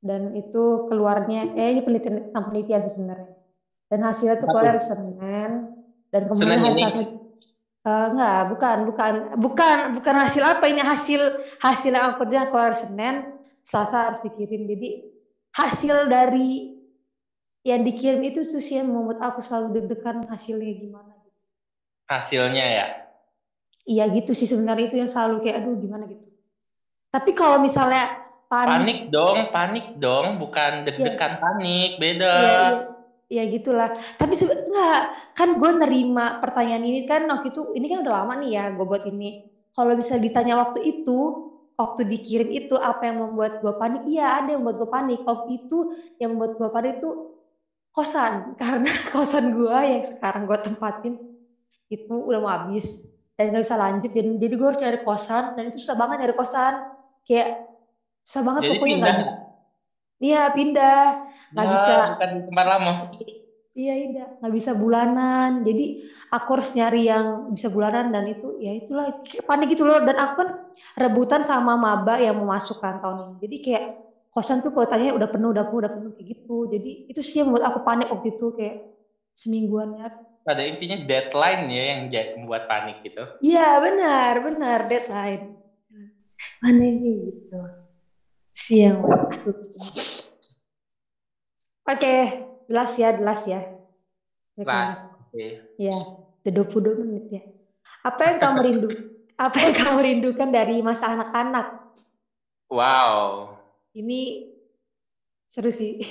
dan 0.01 0.33
itu 0.33 0.89
keluarnya, 0.89 1.53
eh 1.53 1.77
ini 1.77 1.81
penelitian 1.85 2.33
penelitian 2.33 2.89
sebenarnya. 2.89 3.33
Dan 3.87 3.99
hasilnya 4.03 4.41
tuh 4.41 4.49
keluar 4.49 4.81
Senin 4.81 5.77
dan 6.11 6.21
kemudian 6.27 6.59
hasil 6.59 7.16
Uh, 7.87 8.11
enggak, 8.11 8.41
bukan, 8.51 8.77
bukan, 8.91 9.13
bukan, 9.39 9.77
bukan 9.95 10.15
hasil 10.19 10.43
apa 10.43 10.67
ini 10.67 10.83
hasil 10.83 11.23
hasil 11.63 11.95
yang 11.95 12.11
aku 12.11 12.27
kerja 12.27 12.51
keluar 12.51 12.75
Senin, 12.75 13.31
Selasa 13.63 14.11
harus 14.11 14.19
dikirim. 14.19 14.67
Jadi 14.67 15.07
hasil 15.55 16.11
dari 16.11 16.75
yang 17.63 17.87
dikirim 17.87 18.19
itu 18.27 18.43
tuh 18.43 18.59
sih 18.59 18.83
yang 18.83 18.91
membuat 18.91 19.23
aku 19.31 19.39
selalu 19.39 19.79
deg-degan 19.79 20.27
hasilnya 20.27 20.73
gimana. 20.83 21.15
Hasilnya 22.11 22.65
ya? 22.67 22.85
Iya 23.87 24.03
gitu 24.11 24.35
sih 24.35 24.51
sebenarnya 24.51 24.91
itu 24.91 24.99
yang 24.99 25.07
selalu 25.07 25.47
kayak 25.47 25.63
aduh 25.63 25.79
gimana 25.79 26.11
gitu. 26.11 26.27
Tapi 27.07 27.31
kalau 27.31 27.63
misalnya 27.63 28.19
panik, 28.51 28.83
panik 28.83 28.99
dong, 29.07 29.39
panik 29.55 29.85
dong, 29.95 30.43
bukan 30.43 30.83
deg-degan 30.83 31.33
ya. 31.35 31.39
panik, 31.39 31.91
beda. 32.03 32.35
Iya, 32.35 32.51
iya 32.51 32.96
ya 33.27 33.43
gitulah. 33.47 33.91
Tapi 34.15 34.33
sebenarnya 34.33 34.87
kan 35.35 35.59
gue 35.59 35.71
nerima 35.75 36.39
pertanyaan 36.39 36.83
ini 36.83 37.03
kan 37.03 37.27
waktu 37.27 37.51
itu 37.51 37.75
ini 37.75 37.85
kan 37.91 38.03
udah 38.03 38.13
lama 38.23 38.33
nih 38.41 38.51
ya 38.55 38.63
gue 38.73 38.85
buat 38.87 39.03
ini. 39.07 39.47
Kalau 39.75 39.93
bisa 39.93 40.17
ditanya 40.17 40.57
waktu 40.57 40.81
itu 40.81 41.19
waktu 41.77 42.09
dikirim 42.09 42.49
itu 42.49 42.73
apa 42.79 43.05
yang 43.11 43.21
membuat 43.21 43.61
gue 43.61 43.73
panik? 43.77 44.01
Iya 44.09 44.41
ada 44.41 44.49
yang 44.55 44.65
membuat 44.65 44.77
gue 44.81 44.89
panik. 44.89 45.19
Waktu 45.27 45.49
itu 45.63 45.77
yang 46.17 46.33
membuat 46.33 46.53
gue 46.57 46.69
panik 46.71 46.91
itu 47.03 47.09
kosan. 47.93 48.33
Karena 48.59 48.91
kosan 49.13 49.53
gue 49.53 49.77
yang 49.77 50.03
sekarang 50.07 50.47
gue 50.47 50.57
tempatin 50.63 51.13
itu 51.87 52.15
udah 52.15 52.39
mau 52.43 52.51
habis 52.51 53.07
dan 53.37 53.53
gak 53.53 53.63
bisa 53.67 53.77
lanjut. 53.77 54.11
Dan 54.15 54.39
jadi 54.39 54.53
gue 54.55 54.67
harus 54.67 54.81
cari 54.81 54.99
kosan 55.03 55.43
dan 55.53 55.63
itu 55.69 55.77
susah 55.83 55.95
banget 55.99 56.25
nyari 56.25 56.35
kosan. 56.35 56.73
Kayak 57.27 57.67
susah 58.23 58.43
banget 58.43 58.61
jadi 58.67 58.75
pokoknya 58.79 58.97
nggak 59.03 59.17
Iya 60.17 60.49
pindah, 60.49 60.97
nggak 61.53 61.65
ya, 61.65 61.73
bisa. 61.77 61.93
Bukan 62.17 62.31
tempat 62.49 62.65
lama. 62.65 62.91
Iya 63.77 63.93
iya, 63.93 64.25
nggak 64.41 64.53
bisa 64.57 64.71
bulanan. 64.73 65.61
Jadi 65.61 66.01
aku 66.33 66.49
harus 66.57 66.69
nyari 66.73 67.05
yang 67.05 67.53
bisa 67.53 67.69
bulanan 67.69 68.09
dan 68.09 68.25
itu 68.25 68.57
ya 68.57 68.73
itulah 68.73 69.13
panik 69.45 69.77
gitu 69.77 69.85
loh. 69.85 70.01
Dan 70.01 70.17
aku 70.17 70.33
kan 70.41 70.49
rebutan 70.97 71.41
sama 71.45 71.77
maba 71.77 72.17
yang 72.17 72.41
mau 72.41 72.49
masuk 72.57 72.81
kan 72.81 72.97
tahun 72.97 73.29
ini. 73.29 73.35
Jadi 73.45 73.57
kayak 73.61 73.83
kosan 74.33 74.65
tuh 74.65 74.73
kuotanya 74.73 75.13
udah 75.13 75.29
penuh, 75.29 75.53
udah 75.53 75.65
penuh, 75.69 75.79
udah 75.85 75.91
penuh 75.93 76.11
kayak 76.17 76.27
gitu. 76.33 76.57
Jadi 76.73 76.89
itu 77.05 77.21
sih 77.21 77.35
yang 77.45 77.53
membuat 77.53 77.69
aku 77.69 77.79
panik 77.85 78.09
waktu 78.09 78.27
itu 78.33 78.45
kayak 78.57 78.75
semingguan 79.37 79.93
ya. 79.93 80.09
Pada 80.41 80.63
intinya 80.65 80.97
deadline 80.97 81.63
ya 81.69 81.83
yang 81.93 82.01
membuat 82.33 82.65
panik 82.65 82.97
gitu. 83.05 83.21
Iya 83.45 83.77
benar, 83.85 84.33
benar 84.41 84.79
deadline. 84.89 85.53
Mana 86.57 86.85
sih 86.97 87.13
gitu 87.29 87.86
siang 88.57 89.05
waktu. 89.05 89.53
Oke, 91.87 92.15
jelas 92.65 92.91
ya, 92.97 93.09
jelas 93.13 93.41
ya. 93.45 93.61
Jelas. 94.57 95.05
Oke. 95.13 95.29
Okay. 95.29 95.49
Ya, 95.77 95.97
udah 96.41 96.53
22 96.65 97.05
menit 97.05 97.25
ya. 97.29 97.43
Apa 98.01 98.33
yang 98.33 98.37
kamu 98.41 98.59
rindu? 98.65 98.89
apa 99.45 99.57
yang 99.61 99.75
kamu 99.77 99.99
rindukan 100.01 100.49
dari 100.49 100.81
masa 100.81 101.13
anak-anak? 101.13 101.77
Wow. 102.73 103.53
Ini 103.93 104.51
seru 105.45 105.69
sih. 105.69 106.01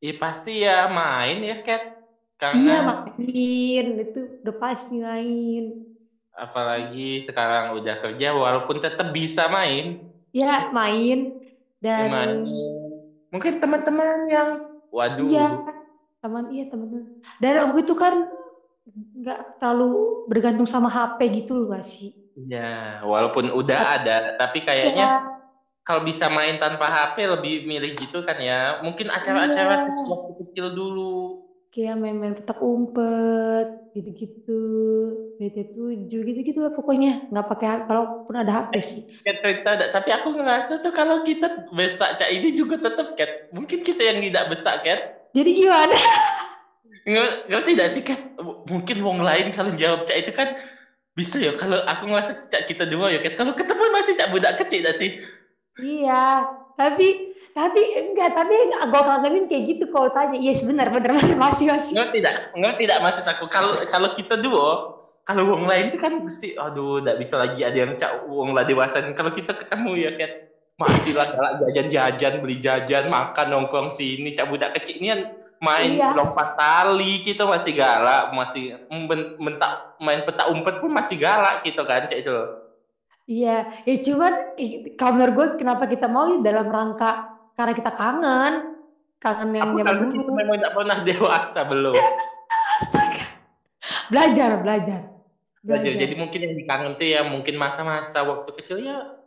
Iya 0.00 0.14
pasti 0.16 0.64
ya 0.64 0.88
main 0.88 1.44
ya 1.44 1.60
Kat. 1.60 2.00
Karena 2.40 2.56
iya 2.56 2.78
main 2.80 3.86
itu 4.00 4.40
udah 4.40 4.56
pasti 4.56 4.96
main. 4.96 5.84
Apalagi 6.32 7.28
sekarang 7.28 7.76
udah 7.76 8.00
kerja 8.00 8.32
walaupun 8.32 8.80
tetap 8.80 9.12
bisa 9.12 9.52
main 9.52 10.09
ya 10.30 10.70
main 10.70 11.34
dan 11.82 12.08
main. 12.10 12.38
mungkin 13.30 13.58
teman-teman 13.58 14.28
yang 14.30 14.48
waduh 14.90 15.26
iya 15.26 15.46
teman 16.20 16.44
iya 16.52 16.64
teman 16.68 17.18
dan 17.40 17.52
waktu 17.70 17.80
itu 17.82 17.94
kan 17.96 18.14
nggak 19.20 19.60
terlalu 19.60 20.24
bergantung 20.26 20.66
sama 20.66 20.88
HP 20.90 21.44
gitu 21.44 21.56
loh 21.56 21.76
gak 21.76 21.86
sih 21.86 22.12
ya 22.48 23.04
walaupun 23.04 23.52
udah 23.52 24.00
ada 24.00 24.34
tapi 24.40 24.64
kayaknya 24.64 25.06
ya. 25.06 25.20
kalau 25.84 26.02
bisa 26.06 26.30
main 26.32 26.56
tanpa 26.56 26.88
HP 26.88 27.26
lebih 27.28 27.54
milih 27.68 27.92
gitu 27.98 28.24
kan 28.24 28.38
ya 28.40 28.80
mungkin 28.80 29.12
acara-acara 29.12 29.88
ya. 29.88 30.04
waktu 30.08 30.32
kecil 30.46 30.72
dulu 30.72 31.49
kayak 31.70 32.02
main-main 32.02 32.34
petak 32.34 32.58
umpet 32.58 33.94
gitu-gitu 33.94 34.62
BT7 35.38 36.10
gitu-gitu 36.10 36.58
lah 36.66 36.74
pokoknya. 36.74 37.30
Nggak 37.30 37.46
pakai 37.46 37.86
kalaupun 37.86 38.34
ada 38.34 38.50
HP 38.50 38.72
sih. 38.82 39.02
Cat, 39.22 39.38
tapi 39.94 40.10
aku 40.10 40.34
ngerasa 40.34 40.82
tuh 40.82 40.90
kalau 40.90 41.22
kita 41.22 41.70
besak 41.70 42.18
cak 42.18 42.30
ini 42.30 42.50
juga 42.50 42.82
tetap 42.82 43.14
cat. 43.14 43.54
Mungkin 43.54 43.86
kita 43.86 44.02
yang 44.02 44.18
tidak 44.18 44.50
besak 44.50 44.82
cat. 44.82 45.30
Jadi 45.30 45.50
gimana? 45.54 45.94
Nggak 47.06 47.64
tidak 47.66 47.86
sih 47.94 48.02
cat? 48.02 48.20
Mungkin 48.66 48.96
wong 49.06 49.22
lain 49.22 49.54
kalau 49.54 49.70
jawab 49.78 50.02
cak 50.02 50.26
itu 50.26 50.34
kan 50.34 50.58
bisa 51.14 51.38
ya. 51.38 51.54
Kalau 51.54 51.78
aku 51.86 52.10
ngerasa 52.10 52.50
cak 52.50 52.66
kita 52.66 52.90
dua 52.90 53.14
ya 53.14 53.22
cat. 53.22 53.38
Kalau 53.38 53.54
ketemu 53.54 53.82
masih 53.94 54.18
cak 54.18 54.30
budak 54.34 54.58
kecil 54.66 54.82
tak 54.82 54.98
sih? 54.98 55.22
Iya 55.78 56.50
tapi 56.74 57.29
tapi 57.50 57.82
enggak 57.98 58.30
tapi 58.32 58.54
enggak 58.54 58.82
gue 58.88 59.02
kangenin 59.02 59.44
kayak 59.50 59.64
gitu 59.74 59.84
kalau 59.90 60.08
tanya. 60.14 60.38
Iya 60.38 60.52
yes, 60.54 60.62
benar 60.62 60.88
benar 60.94 61.14
masih 61.18 61.66
masih. 61.70 61.94
Enggak 61.98 62.10
tidak 62.14 62.34
enggak 62.54 62.74
tidak 62.78 62.98
maksud 63.02 63.24
aku. 63.26 63.44
Kalau 63.50 63.72
kalau 63.90 64.08
kita 64.14 64.34
duo 64.38 65.00
kalau 65.30 65.46
uang 65.46 65.70
lain 65.70 65.94
itu 65.94 65.98
kan 66.02 66.18
mesti 66.18 66.58
aduh 66.58 66.98
tidak 66.98 67.16
bisa 67.22 67.34
lagi 67.38 67.62
ada 67.62 67.78
yang 67.78 67.94
cak 67.94 68.26
uang 68.26 68.50
lah 68.50 68.66
dewasa 68.66 68.98
kalau 69.14 69.30
kita 69.30 69.54
ketemu 69.54 69.90
ya 69.94 70.10
kan 70.18 70.30
masih 70.80 71.12
lah 71.12 71.28
galak 71.30 71.52
jajan-jajan 71.60 72.34
beli 72.40 72.56
jajan 72.56 73.12
makan 73.12 73.46
nongkrong 73.52 73.94
sini 73.94 74.32
cak 74.32 74.48
budak 74.48 74.74
kecil 74.80 74.96
ini 74.98 75.06
kan 75.12 75.20
main 75.60 76.00
iya. 76.00 76.16
lompat 76.16 76.56
tali 76.56 77.20
kita 77.20 77.46
masih 77.46 77.78
galak 77.78 78.32
masih 78.34 78.80
mentak 79.38 79.94
main 80.02 80.24
petak 80.26 80.50
umpet 80.50 80.82
pun 80.82 80.90
masih 80.90 81.20
galak 81.20 81.62
gitu 81.62 81.84
kan 81.86 82.10
cak 82.10 82.20
itu 82.26 82.38
Iya, 83.30 83.70
ya 83.86 83.94
cuman 84.02 84.58
kalau 84.98 85.12
menurut 85.14 85.34
gue 85.38 85.46
kenapa 85.62 85.86
kita 85.86 86.10
mau 86.10 86.26
ya 86.34 86.42
dalam 86.42 86.66
rangka 86.66 87.29
karena 87.54 87.72
kita 87.72 87.90
kangen, 87.92 88.54
kangen 89.18 89.50
yang 89.52 89.70
zaman 89.76 89.96
dulu. 90.10 90.32
memang 90.32 90.56
tidak 90.58 90.72
pernah 90.74 90.98
dewasa 91.08 91.60
belum. 91.64 91.96
Astaga. 92.80 93.24
Belajar, 94.10 94.50
belajar. 94.60 95.00
Belajar. 95.60 95.92
Jadi 95.92 96.14
mungkin 96.16 96.40
yang 96.40 96.54
dikangen 96.56 96.92
tuh 96.96 97.06
ya 97.06 97.20
mungkin 97.22 97.54
masa-masa 97.60 98.24
waktu 98.24 98.50
kecil 98.62 98.80
ya 98.80 99.20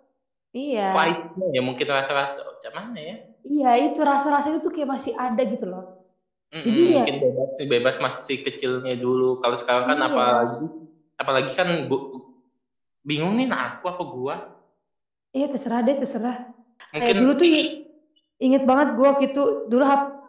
Iya. 0.54 0.94
fight-nya 0.94 1.48
ya 1.50 1.62
mungkin 1.66 1.86
rasa-rasa 1.90 2.46
oh, 2.46 2.54
mana 2.78 2.98
ya? 2.98 3.16
Iya, 3.42 3.90
itu 3.90 4.02
rasa-rasa 4.06 4.54
itu 4.54 4.62
tuh 4.62 4.70
kayak 4.70 4.86
masih 4.86 5.14
ada 5.18 5.42
gitu 5.46 5.66
loh. 5.66 5.98
Mm-mm, 6.54 6.62
Jadi 6.62 6.82
ya- 6.86 6.94
mungkin 7.02 7.16
bebas 7.18 7.50
sih 7.58 7.66
bebas 7.66 7.96
masih 7.98 8.38
kecilnya 8.46 8.94
dulu. 8.94 9.42
Kalau 9.42 9.58
sekarang 9.58 9.90
kan 9.90 9.98
Iya. 9.98 10.08
apalagi 10.14 10.66
apalagi 11.18 11.52
kan 11.58 11.70
bu, 11.90 11.98
bingung 13.02 13.34
nih 13.34 13.50
nah 13.50 13.78
aku 13.78 13.90
apa 13.90 14.04
gua. 14.06 14.36
Iya, 15.34 15.50
terserah 15.50 15.82
deh, 15.82 15.98
terserah. 15.98 16.54
Mungkin 16.94 17.02
Kayak 17.10 17.18
dulu 17.18 17.32
tuh 17.34 17.48
inget 18.44 18.64
banget 18.68 18.88
gue 18.98 19.06
waktu 19.08 19.26
itu 19.32 19.44
dulu 19.72 19.84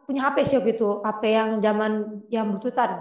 punya 0.06 0.20
HP 0.28 0.36
sih 0.46 0.56
waktu 0.60 0.72
itu, 0.76 0.88
HP 1.02 1.22
yang 1.32 1.50
zaman 1.58 1.92
yang 2.30 2.46
bluetoothan. 2.52 2.92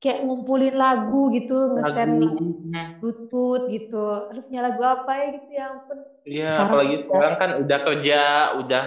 Kayak 0.00 0.18
ngumpulin 0.28 0.74
lagu 0.76 1.32
gitu, 1.34 1.56
mm, 1.74 3.00
bluetooth 3.00 3.64
gitu. 3.68 4.04
Aduh 4.30 4.42
punya 4.44 4.60
lagu 4.64 4.82
apa 4.84 5.10
ya 5.18 5.24
gitu 5.34 5.48
ya 5.50 5.64
ampun. 5.72 5.98
Iya, 6.26 6.50
apalagi 6.66 6.94
sekarang 7.06 7.34
kan 7.40 7.50
udah 7.62 7.78
kerja, 7.86 8.20
udah 8.60 8.84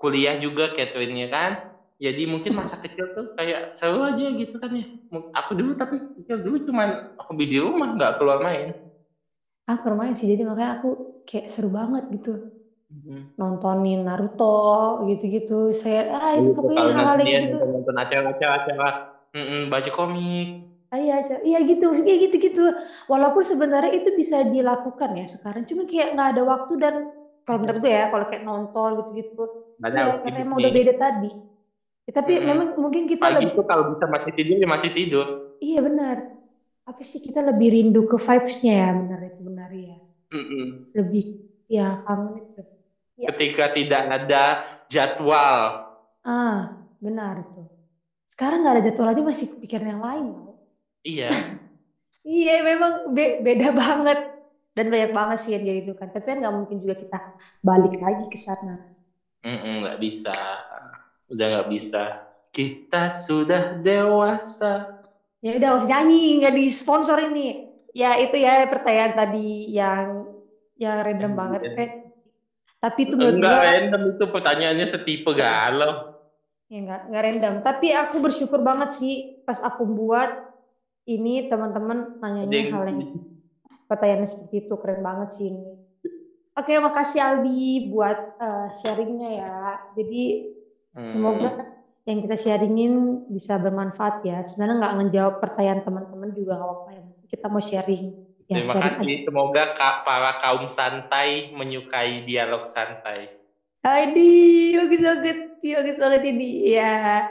kuliah 0.00 0.34
juga 0.38 0.64
Catherine-nya 0.70 1.26
kan. 1.30 1.50
Jadi 1.96 2.22
mungkin 2.28 2.52
masa 2.52 2.76
kecil 2.76 3.06
tuh 3.16 3.26
kayak 3.32 3.72
seru 3.72 4.04
aja 4.04 4.26
gitu 4.28 4.56
kan 4.60 4.70
ya. 4.70 4.84
Aku 5.32 5.56
dulu 5.56 5.72
tapi 5.80 5.96
kecil 6.20 6.44
dulu 6.44 6.56
cuman 6.68 6.88
hobi 7.16 7.44
di 7.48 7.58
rumah 7.62 7.88
nggak 7.96 8.12
keluar 8.20 8.38
main. 8.44 8.76
Aku 9.66 9.80
bermain 9.82 10.14
sih, 10.14 10.30
jadi 10.30 10.46
makanya 10.46 10.78
aku 10.78 10.88
kayak 11.26 11.50
seru 11.50 11.74
banget 11.74 12.06
gitu. 12.14 12.55
Mhm. 12.90 13.36
Nontonin 13.40 13.98
Naruto 14.06 14.44
gitu-gitu. 15.08 15.52
Saya, 15.82 16.00
ah 16.16 16.32
itu 16.40 16.48
Gitu, 16.48 16.56
pokoknya 16.56 16.82
hal-hal 16.96 17.18
ya 17.32 17.38
gitu. 17.42 17.54
nonton 17.72 17.96
acara-acara 18.02 18.52
acara, 18.60 18.86
mm-mm, 19.34 19.60
baca 19.72 19.90
komik. 19.96 20.46
Ah, 20.92 20.98
iya, 21.04 21.14
iya 21.48 21.58
gitu, 21.70 21.84
iya 22.06 22.14
gitu-gitu. 22.22 22.60
Walaupun 23.12 23.42
sebenarnya 23.50 23.90
itu 23.98 24.08
bisa 24.20 24.36
dilakukan 24.54 25.10
ya 25.20 25.24
sekarang, 25.34 25.62
cuma 25.70 25.82
kayak 25.90 26.08
nggak 26.14 26.28
ada 26.32 26.42
waktu 26.52 26.72
dan 26.82 26.94
kalau 27.44 27.58
menurut 27.62 27.78
gue 27.82 27.92
ya, 27.98 28.04
kalau 28.12 28.24
kayak 28.30 28.42
nonton 28.48 28.88
gitu-gitu, 29.02 29.40
Nggak 29.78 29.90
ada 29.92 30.02
ya, 30.06 30.12
karena 30.22 30.38
emang 30.44 30.56
udah 30.62 30.72
beda 30.78 30.92
tadi. 31.02 31.26
Ya, 32.06 32.12
tapi 32.18 32.32
Mm-mm. 32.32 32.48
memang 32.50 32.68
mungkin 32.84 33.04
kita 33.12 33.26
Pagi 33.26 33.44
lebih, 33.44 33.56
tuh 33.56 33.64
kalau 33.70 33.84
bisa 33.92 34.06
masih 34.14 34.32
tidur 34.36 34.56
ya 34.62 34.68
masih 34.74 34.90
tidur. 34.96 35.26
iya 35.64 35.78
benar. 35.86 36.16
Apa 36.90 37.02
sih 37.10 37.20
kita 37.26 37.40
lebih 37.48 37.68
rindu 37.74 38.00
ke 38.10 38.16
vibes-nya 38.26 38.72
ya, 38.82 38.88
benar 39.00 39.20
itu 39.30 39.40
benar 39.48 39.70
ya. 39.86 39.94
Mm-mm. 40.32 40.86
Lebih, 40.98 41.22
ya 41.74 41.82
kangen 42.04 42.34
itu. 42.40 42.60
Ya. 43.16 43.32
Ketika 43.32 43.72
tidak 43.72 44.02
ada 44.12 44.44
jadwal. 44.92 45.58
Ah, 46.26 46.76
benar 47.00 47.34
itu. 47.48 47.62
Sekarang 48.28 48.60
nggak 48.62 48.74
ada 48.76 48.84
jadwal 48.86 49.08
aja 49.12 49.22
masih 49.24 49.46
kepikiran 49.56 49.88
yang 49.96 50.02
lain. 50.04 50.26
Iya. 51.06 51.30
Iya, 52.26 52.58
memang 52.66 53.14
be- 53.14 53.38
beda 53.46 53.70
banget. 53.70 54.18
Dan 54.74 54.90
banyak 54.90 55.14
banget 55.14 55.38
sih 55.38 55.54
yang 55.54 55.62
dirindukan. 55.62 56.10
Tapi 56.10 56.26
kan 56.26 56.36
nggak 56.42 56.54
mungkin 56.58 56.76
juga 56.82 56.94
kita 56.98 57.18
balik 57.62 57.94
lagi 58.02 58.24
ke 58.26 58.34
sana. 58.34 58.74
Nggak 59.46 59.96
bisa. 60.02 60.34
Udah 61.30 61.46
nggak 61.46 61.68
bisa. 61.70 62.02
Kita 62.50 63.12
sudah 63.12 63.78
dewasa. 63.78 64.96
Ya 65.44 65.52
udah, 65.60 65.72
nyanyi, 65.86 66.42
nggak 66.42 66.54
disponsor 66.56 67.18
ini. 67.30 67.70
Ya 67.94 68.18
itu 68.20 68.36
ya 68.36 68.66
pertanyaan 68.68 69.14
tadi 69.16 69.70
yang 69.72 70.06
yang 70.76 70.96
random 71.06 71.32
banget. 71.36 71.62
random. 71.72 72.05
Tapi 72.86 73.00
itu 73.10 73.14
menurut 73.18 73.36
Enggak 73.42 73.58
gua 73.58 73.66
random 73.66 74.02
itu 74.14 74.24
pertanyaannya 74.34 74.86
setipe 74.86 75.30
galau. 75.34 75.92
ya 76.66 76.78
nggak 76.82 77.00
nggak 77.10 77.22
random. 77.26 77.54
Tapi 77.62 77.86
aku 77.94 78.16
bersyukur 78.22 78.60
banget 78.62 78.90
sih 78.98 79.14
pas 79.46 79.58
aku 79.62 79.82
buat 79.86 80.30
ini 81.06 81.46
teman-teman 81.50 82.18
nanyanya 82.18 82.62
hal 82.74 82.82
yang 82.90 83.00
pertanyaan 83.86 84.26
seperti 84.26 84.66
itu 84.66 84.74
keren 84.82 85.02
banget 85.02 85.28
sih 85.34 85.46
ini. 85.50 85.64
Oke, 86.56 86.72
makasih 86.80 87.20
Aldi 87.22 87.92
buat 87.92 88.18
eh, 88.40 88.68
sharingnya 88.80 89.30
ya. 89.42 89.54
Jadi 89.94 90.22
Hmm. 90.96 91.04
semoga 91.04 91.52
yang 92.08 92.24
kita 92.24 92.36
sharingin 92.40 92.92
bisa 93.28 93.60
bermanfaat 93.60 94.24
ya. 94.24 94.40
Sebenarnya 94.42 94.76
nggak 94.80 94.94
ngejawab 94.96 95.34
pertanyaan 95.44 95.80
teman-teman 95.84 96.30
juga 96.32 96.56
nggak 96.56 96.70
apa-apa 96.72 96.90
ya. 96.96 97.02
Kita 97.28 97.46
mau 97.52 97.60
sharing. 97.60 98.25
Ya, 98.46 98.62
Terima 98.62 98.74
sharing 98.78 99.02
kasih. 99.02 99.16
Semoga 99.26 99.64
para 100.06 100.32
kaum 100.38 100.70
santai 100.70 101.50
menyukai 101.50 102.22
dialog 102.22 102.70
santai. 102.70 103.34
Adi, 103.82 104.74
bagus 104.74 105.02
banget, 105.02 105.38
bagus 105.62 105.98
banget 105.98 106.22
ini. 106.30 106.74
Ya, 106.74 107.30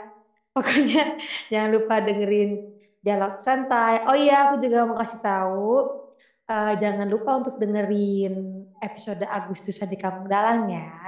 pokoknya 0.52 1.16
jangan 1.52 1.70
lupa 1.72 1.94
dengerin 2.04 2.76
dialog 3.00 3.40
santai. 3.40 4.04
Oh 4.08 4.16
iya, 4.16 4.50
aku 4.50 4.60
juga 4.60 4.88
mau 4.88 4.96
kasih 4.96 5.20
tahu, 5.24 5.72
eh, 6.48 6.74
jangan 6.80 7.08
lupa 7.08 7.40
untuk 7.40 7.56
dengerin 7.60 8.64
episode 8.80 9.24
Agustusan 9.24 9.88
di 9.88 9.96
Kampung 10.00 10.28
Dalang 10.28 10.68
ya. 10.68 11.05